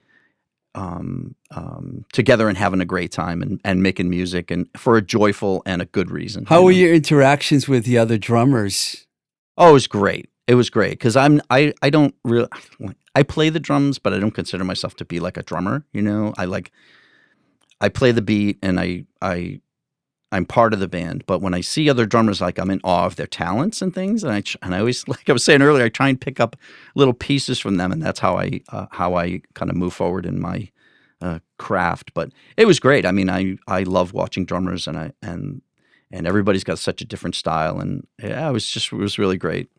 [0.74, 5.02] um, um, together and having a great time and, and making music and for a
[5.02, 6.46] joyful and a good reason.
[6.46, 6.78] How you were know?
[6.78, 9.06] your interactions with the other drummers?
[9.56, 10.28] Oh, it was great.
[10.46, 12.48] It was great because I'm I I don't really
[13.14, 15.84] I play the drums, but I don't consider myself to be like a drummer.
[15.92, 16.70] You know, I like
[17.80, 19.60] I play the beat and I I
[20.34, 21.24] I'm part of the band.
[21.26, 24.24] But when I see other drummers, like I'm in awe of their talents and things,
[24.24, 26.56] and I and I always like I was saying earlier, I try and pick up
[26.96, 30.26] little pieces from them, and that's how I uh, how I kind of move forward
[30.26, 30.70] in my
[31.20, 32.12] uh, craft.
[32.14, 33.06] But it was great.
[33.06, 35.62] I mean, I I love watching drummers, and I and
[36.10, 39.36] and everybody's got such a different style, and yeah, it was just it was really
[39.36, 39.70] great.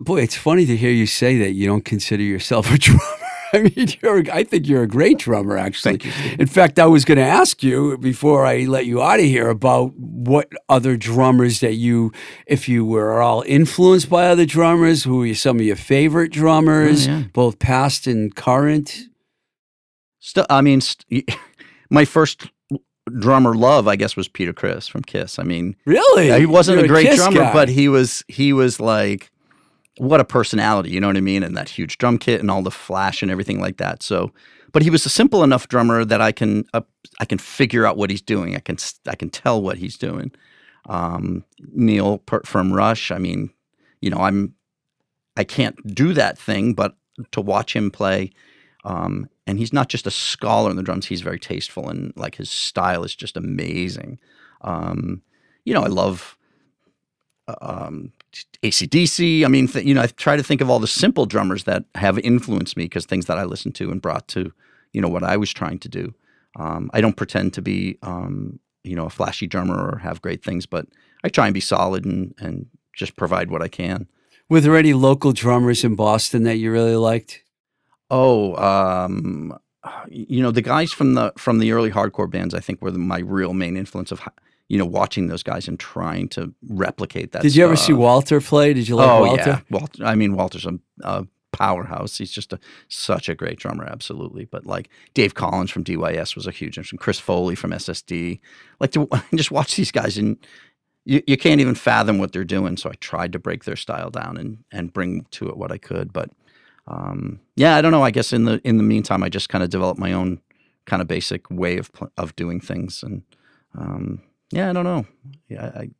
[0.00, 3.17] Boy, it's funny to hear you say that you don't consider yourself a drummer.
[3.52, 5.98] I mean, you're, I think you're a great drummer, actually.
[5.98, 6.36] Thank you.
[6.38, 9.48] In fact, I was going to ask you before I let you out of here
[9.48, 12.12] about what other drummers that you,
[12.46, 17.06] if you were all influenced by other drummers, who are some of your favorite drummers,
[17.08, 17.22] Oh, yeah.
[17.32, 19.04] both past and current?
[20.20, 21.30] Still, I mean, st-
[21.90, 22.50] my first
[23.18, 25.38] drummer love, I guess, was Peter Criss from Kiss.
[25.38, 26.38] I mean, Really?
[26.38, 27.52] he wasn't You're a great drummer, guy.
[27.52, 29.30] but he was he was like
[29.98, 31.42] what a personality, you know what I mean?
[31.42, 34.02] And that huge drum kit and all the flash and everything like that.
[34.02, 34.32] So,
[34.72, 36.82] but he was a simple enough drummer that I can uh,
[37.20, 38.54] I can figure out what he's doing.
[38.54, 38.76] I can
[39.06, 40.32] I can tell what he's doing.
[40.88, 43.10] Um, Neil from Rush.
[43.10, 43.50] I mean,
[44.00, 44.54] you know, I'm
[45.36, 46.96] I can't do that thing, but
[47.32, 48.30] to watch him play.
[48.84, 52.36] Um, and he's not just a scholar in the drums; he's very tasteful, and like
[52.36, 54.20] his style is just amazing.
[54.60, 55.22] Um,
[55.64, 56.36] you know, I love
[57.60, 58.12] um,
[58.62, 59.44] ACDC.
[59.44, 61.84] I mean, th- you know, I try to think of all the simple drummers that
[61.94, 64.52] have influenced me because things that I listened to and brought to,
[64.92, 66.14] you know, what I was trying to do.
[66.56, 70.42] Um, I don't pretend to be, um, you know, a flashy drummer or have great
[70.42, 70.86] things, but
[71.22, 74.08] I try and be solid and and just provide what I can.
[74.48, 77.42] Were there any local drummers in Boston that you really liked?
[78.10, 79.56] Oh, um,
[80.08, 82.98] you know, the guys from the from the early hardcore bands, I think, were the,
[82.98, 84.20] my real main influence of,
[84.68, 87.42] you know, watching those guys and trying to replicate that.
[87.42, 87.92] Did you ever see.
[87.92, 88.74] Walter play?
[88.74, 89.42] Did you like oh Walter?
[89.42, 90.04] yeah, Walter.
[90.04, 92.18] I mean, Walter's a, a powerhouse.
[92.18, 94.44] He's just a such a great drummer, absolutely.
[94.44, 97.02] But like Dave Collins from DYS was a huge influence.
[97.02, 98.40] Chris Foley from SSD.
[98.78, 100.36] Like to just watch these guys and.
[101.04, 102.76] You, you can't even fathom what they're doing.
[102.76, 105.78] So I tried to break their style down and, and bring to it what I
[105.78, 106.12] could.
[106.12, 106.28] But
[106.86, 108.02] um, yeah, I don't know.
[108.02, 110.42] I guess in the in the meantime, I just kind of developed my own
[110.84, 113.02] kind of basic way of of doing things.
[113.02, 113.22] And
[113.74, 114.20] um,
[114.50, 115.06] yeah, I don't know.
[115.48, 115.90] Yeah, I,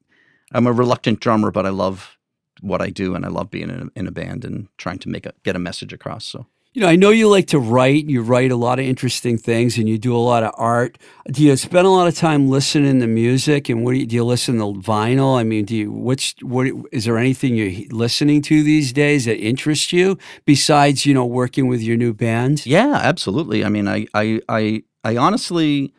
[0.53, 2.17] I'm a reluctant drummer, but I love
[2.61, 5.09] what I do, and I love being in a, in a band and trying to
[5.09, 6.25] make a get a message across.
[6.25, 8.07] So You know, I know you like to write.
[8.07, 10.99] You write a lot of interesting things, and you do a lot of art.
[11.31, 13.69] Do you spend a lot of time listening to music?
[13.69, 15.39] And what do you, do you listen to vinyl?
[15.39, 19.37] I mean, do you which what is there anything you're listening to these days that
[19.39, 22.65] interests you besides you know working with your new band?
[22.67, 23.65] yeah, absolutely.
[23.65, 25.93] I mean, I I I, I honestly,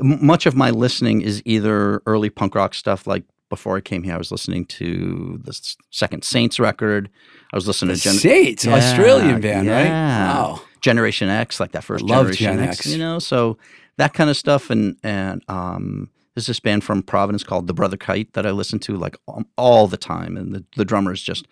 [0.00, 4.14] much of my listening is either early punk rock stuff, like before I came here,
[4.14, 7.10] I was listening to the second Saints record.
[7.52, 9.88] I was listening The to Gen- Saints, Yeah, Australian band, right?
[9.88, 10.62] Wow.
[10.80, 12.86] Generation X, like that first love Generation Gen X, X.
[12.86, 13.18] you know.
[13.18, 13.58] So
[13.98, 17.96] that kind of stuff, and and um, there's this band from Providence called the Brother
[17.98, 19.16] Kite that I listen to like
[19.56, 21.46] all the time, and the the drummer is just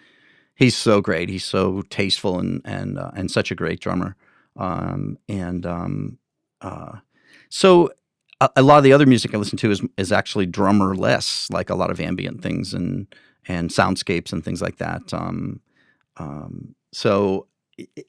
[0.55, 1.29] he's so great.
[1.29, 4.17] He's so tasteful and and uh, and such a great drummer.
[4.57, 6.19] Um, and um,
[6.63, 6.99] uh,
[7.51, 7.91] so
[8.41, 11.49] a, a lot of the other music I listen to is is actually drummer less,
[11.51, 13.07] like a lot of ambient things and
[13.47, 15.13] and soundscapes and things like that.
[15.15, 15.61] Um,
[16.17, 17.47] um, so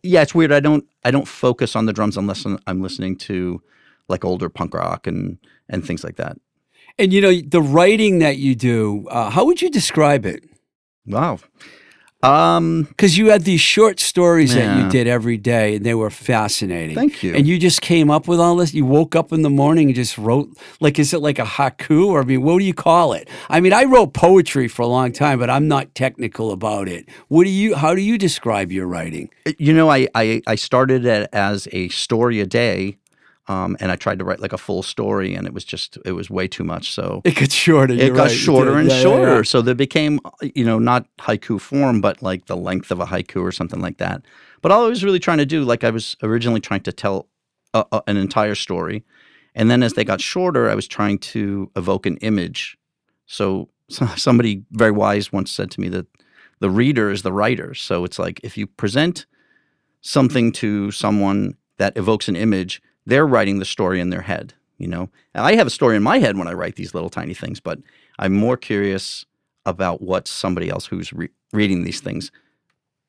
[0.04, 0.52] yeah, it's weird.
[0.52, 3.62] I don't I don't focus on the drums unless I'm- I'm listening to
[4.08, 5.38] like older punk rock and
[5.70, 6.38] and things like that.
[6.98, 9.08] And you know the writing that you do.
[9.10, 10.44] Uh, how would you describe it?
[11.06, 11.40] Wow.
[12.22, 14.90] Um, Because you had these short stories that you Yeah.
[14.90, 16.96] did every day, and they were fascinating.
[16.96, 17.34] thank you.
[17.34, 18.74] And you just came up with all this.
[18.74, 20.50] You woke up in the morning and just wrote.
[20.82, 23.30] Like, is it like a haiku, or I mean, what do you call it?
[23.50, 27.08] I mean, I wrote poetry for a long time, but I'm not technical about it.
[27.30, 27.76] What do you?
[27.76, 29.30] How do you describe your writing?
[29.58, 32.98] you know, I, I, I started it as a story a day,
[33.50, 36.12] um, and I tried to write like a full story, and it was just it
[36.14, 36.94] was way too much.
[36.94, 37.94] So It got shorter.
[37.96, 39.36] it got right, shorter and Yeah, yeah, shorter.
[39.38, 39.42] yeah.
[39.42, 40.20] So there became,
[40.56, 43.98] you know, not haiku form, but like the length of a haiku or something like
[43.98, 44.22] that.
[44.62, 47.28] But all I was really trying to do, like I was originally trying to tell
[47.74, 49.04] a, a, an entire story,
[49.56, 52.78] and then as they got shorter, I was trying to evoke an image.
[53.26, 56.06] So, so somebody very wise once said to me that
[56.60, 57.74] the reader is the writer.
[57.74, 59.26] So it's like if you present
[60.02, 64.54] something to someone that evokes an image, they're writing the story in their head.
[64.78, 67.10] You know, and I have a story in my head when I write these little
[67.10, 67.80] tiny things, but
[68.18, 69.26] I'm more curious
[69.66, 72.32] about what somebody else who's re- reading these things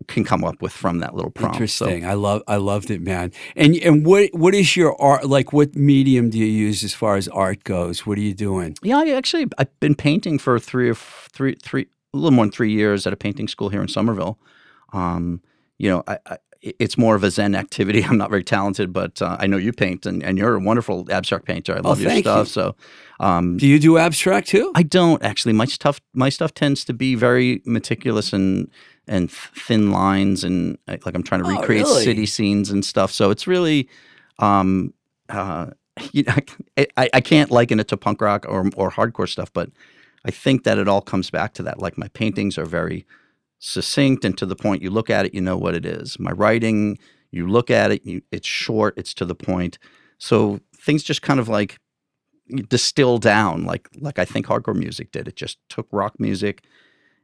[0.08, 1.54] can come up with from that little prompt.
[1.70, 2.04] So- Interesting.
[2.06, 3.30] I love I loved it, man.
[3.54, 7.14] And and what what is your art like what medium do you use as far
[7.14, 8.04] as art goes?
[8.04, 8.76] What are you doing?
[8.82, 12.46] Yeah, I actually I've been painting for three or f- three three a little more
[12.46, 14.40] than three years at a painting school here in Somerville.
[14.92, 15.40] Um,
[15.78, 18.04] you know, I, I, it's more of a Zen activity.
[18.08, 21.06] I'm not very talented, but uh, I know you paint, and, and you're a wonderful
[21.10, 21.74] abstract painter.
[21.76, 22.46] I love your Oh, thank stuff.
[22.46, 22.52] you.
[22.52, 22.76] So,
[23.20, 24.72] um, Do you do abstract too?
[24.74, 25.52] I don't actually.
[25.54, 28.70] My stuff my stuff tends to be very meticulous and
[29.08, 32.04] and thin lines and uh, like I'm trying to Oh, recreate really?
[32.04, 33.10] city scenes and stuff.
[33.12, 33.88] So it's really.
[34.38, 34.94] Um,
[35.28, 35.66] uh,
[36.12, 36.34] you know,
[36.78, 39.70] I, I, I can't liken it to punk rock or or hardcore stuff, but
[40.24, 41.78] I think that it all comes back to that.
[41.80, 43.06] Like my paintings are very
[43.60, 44.82] succinct and to the point.
[44.82, 46.18] You look at it, you know what it is.
[46.18, 46.98] My writing,
[47.30, 49.78] you look at it, you, it's short, it's to the point.
[50.18, 51.78] So things just kind of like
[52.68, 55.28] distill down, like like I think hardcore music did.
[55.28, 56.64] It just took rock music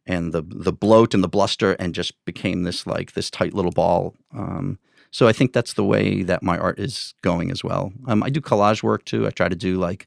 [0.07, 3.73] and the the bloat and the bluster and just became this like this tight little
[3.73, 4.15] ball.
[4.33, 4.79] Um,
[5.11, 7.93] so I think that's the way that my art is going as well.
[8.07, 9.27] Um, I do collage work too.
[9.27, 10.07] I try to do like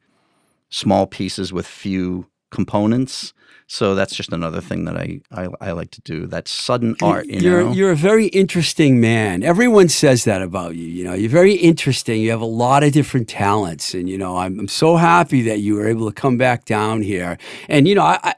[0.70, 3.34] small pieces with few components.
[3.72, 6.26] So that's just another thing that I I, I like to do.
[6.26, 7.72] That sudden art, you you're know.
[7.72, 9.44] you're a very interesting man.
[9.44, 10.88] Everyone says that about you.
[10.88, 12.20] You know, you're very interesting.
[12.20, 15.60] You have a lot of different talents, and you know, I'm, I'm so happy that
[15.60, 17.38] you were able to come back down here.
[17.68, 18.20] And you know, I.
[18.24, 18.36] I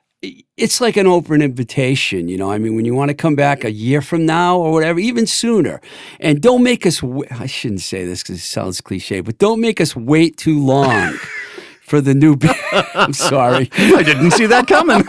[0.56, 2.52] it's like an open invitation, you know.
[2.52, 5.26] I mean, when you want to come back a year from now or whatever, even
[5.26, 5.82] sooner,
[6.20, 7.04] and don't make us.
[7.32, 11.18] I shouldn't say this because it sounds cliche, but don't make us wait too long
[11.92, 12.38] for the new.
[12.96, 13.70] I'm sorry.
[13.78, 15.04] I didn't see that coming.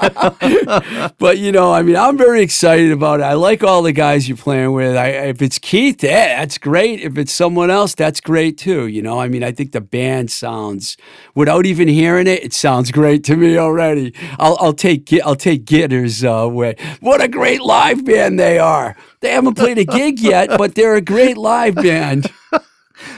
[1.18, 3.22] But you know, I mean, I'm very excited about it.
[3.22, 4.96] I like all the guys you're playing with.
[4.96, 7.00] I, if it's Keith, eh, that's great.
[7.00, 8.88] If it's someone else, that's great too.
[8.88, 10.96] You know, I mean, I think the band sounds,
[11.36, 14.12] without even hearing it, it sounds great to me already.
[14.40, 16.74] I'll, I'll take I'll take Gitters uh, way.
[17.00, 18.96] What a great live band they are.
[19.20, 22.32] They haven't played a gig yet, but they're a great live band.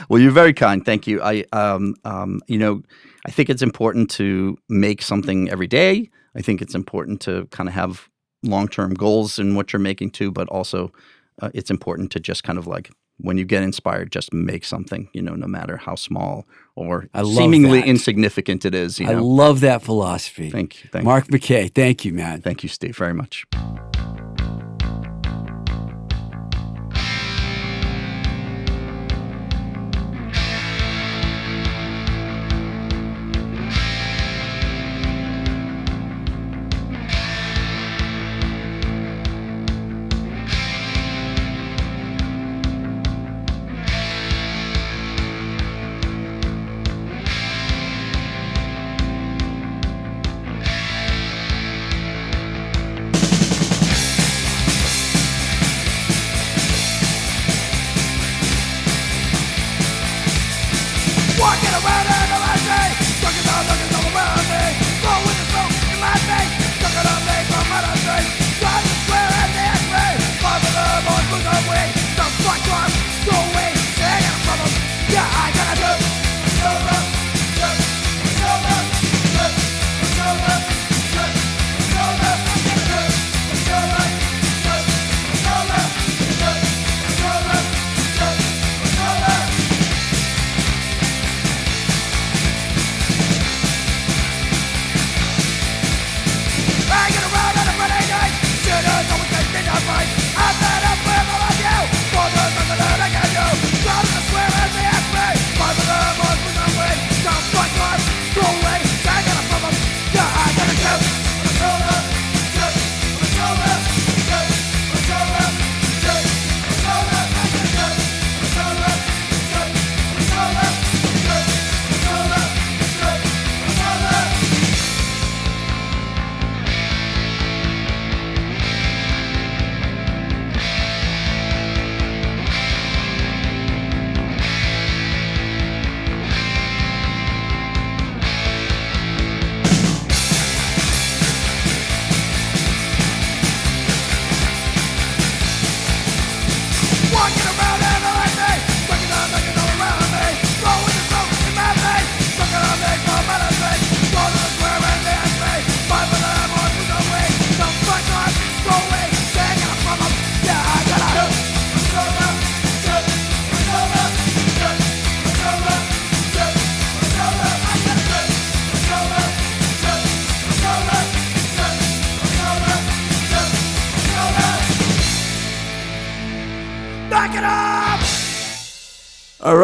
[0.09, 0.85] Well, you're very kind.
[0.85, 1.21] Thank you.
[1.21, 2.83] I, um, um, you know,
[3.25, 6.09] I think it's important to make something every day.
[6.35, 8.07] I think it's important to kind of have
[8.43, 10.91] long-term goals in what you're making too, but also
[11.41, 15.09] uh, it's important to just kind of like when you get inspired, just make something.
[15.13, 16.45] You know, no matter how small
[16.75, 17.87] or seemingly that.
[17.87, 18.99] insignificant it is.
[18.99, 20.51] You I love that philosophy.
[20.51, 20.89] thank you.
[20.91, 22.41] Thank Mark McKay, thank you, man.
[22.41, 23.45] Thank you, Steve, very much.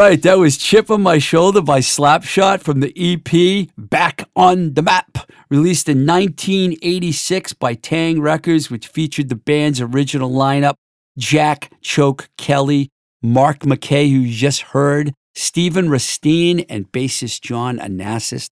[0.01, 4.81] Right, that was Chip on My Shoulder by Slapshot from the EP Back on the
[4.81, 10.73] Map, released in 1986 by Taang Records, which featured the band's original lineup
[11.19, 12.89] Jack Choke Kelly,
[13.21, 18.49] Mark McKay, who you just heard, Stephen Risteen, and bassist John Anastas.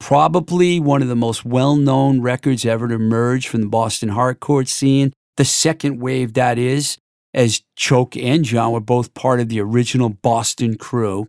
[0.00, 4.68] Probably one of the most well known records ever to emerge from the Boston hardcore
[4.68, 6.98] scene, the second wave that is
[7.32, 11.28] as Choke and John were both part of the original Boston crew.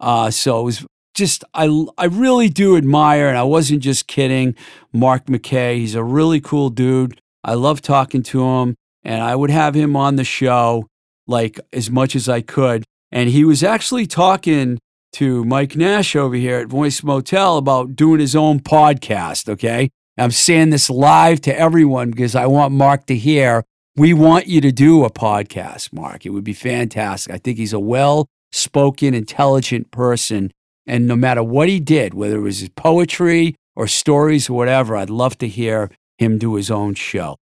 [0.00, 4.54] Uh, so it was just, I, I really do admire, and I wasn't just kidding,
[4.92, 5.76] Mark McKay.
[5.78, 7.20] He's a really cool dude.
[7.42, 10.86] I love talking to him, and I would have him on the show
[11.26, 12.84] like as much as I could.
[13.10, 14.78] And he was actually talking
[15.12, 19.48] to Mike Nash over here at Voice Motel about doing his own podcast.
[19.48, 19.90] Okay.
[20.16, 23.64] I'm saying this live to everyone because I want Mark to hear
[23.98, 26.24] we want you to do a podcast, Mark.
[26.24, 27.34] It would be fantastic.
[27.34, 30.52] I think he's a well spoken, intelligent person.
[30.86, 34.96] And no matter what he did, whether it was his poetry or stories or whatever,
[34.96, 37.36] I'd love to hear him do his own show.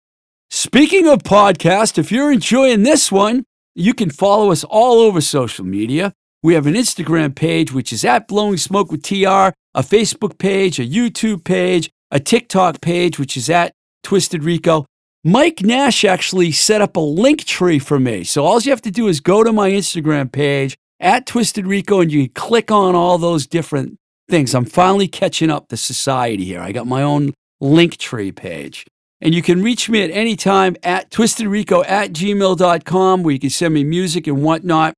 [0.50, 3.44] Speaking of podcast, if you're enjoying this one,
[3.76, 6.14] you can follow us all over social media.
[6.42, 10.80] We have an Instagram page, which is at Blowing Smoke with TR, a Facebook page,
[10.80, 14.86] a YouTube page, a TikTok page, which is at Twisted Rico.
[15.28, 18.24] Mike Nash actually set up a link tree for me.
[18.24, 22.00] So all you have to do is go to my Instagram page at Twisted Rico
[22.00, 23.98] and you click on all those different
[24.30, 24.54] things.
[24.54, 26.62] I'm finally catching up to society here.
[26.62, 28.86] I got my own link tree page.
[29.20, 33.50] And you can reach me at any time at twistedrico at gmail.com where you can
[33.50, 34.94] send me music and whatnot.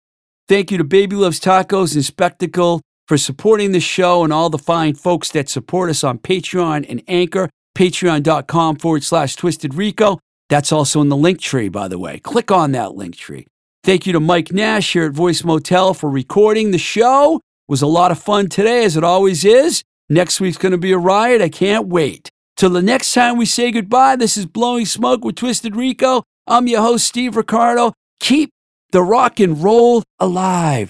[0.50, 4.58] Thank you to Baby Loves Tacos and Spectacle for supporting the show and all the
[4.58, 10.20] fine folks that support us on Patreon and Anchor patreon.com forward slash twisted rico.
[10.50, 12.20] That's also in the link tree, by the way.
[12.20, 13.46] Click on that link tree.
[13.84, 17.36] Thank you to Mike Nash here at Voice Motel for recording the show.
[17.36, 19.84] It was a lot of fun today, as it always is.
[20.10, 21.42] Next week's going to be a riot.
[21.42, 22.30] I can't wait.
[22.56, 26.24] Till the next time we say goodbye, this is Blowing Smoke with Twisted Rico.
[26.48, 27.94] I'm your host, Steve Ricardo.
[28.20, 28.50] Keep
[28.92, 30.90] the rock and roll alive.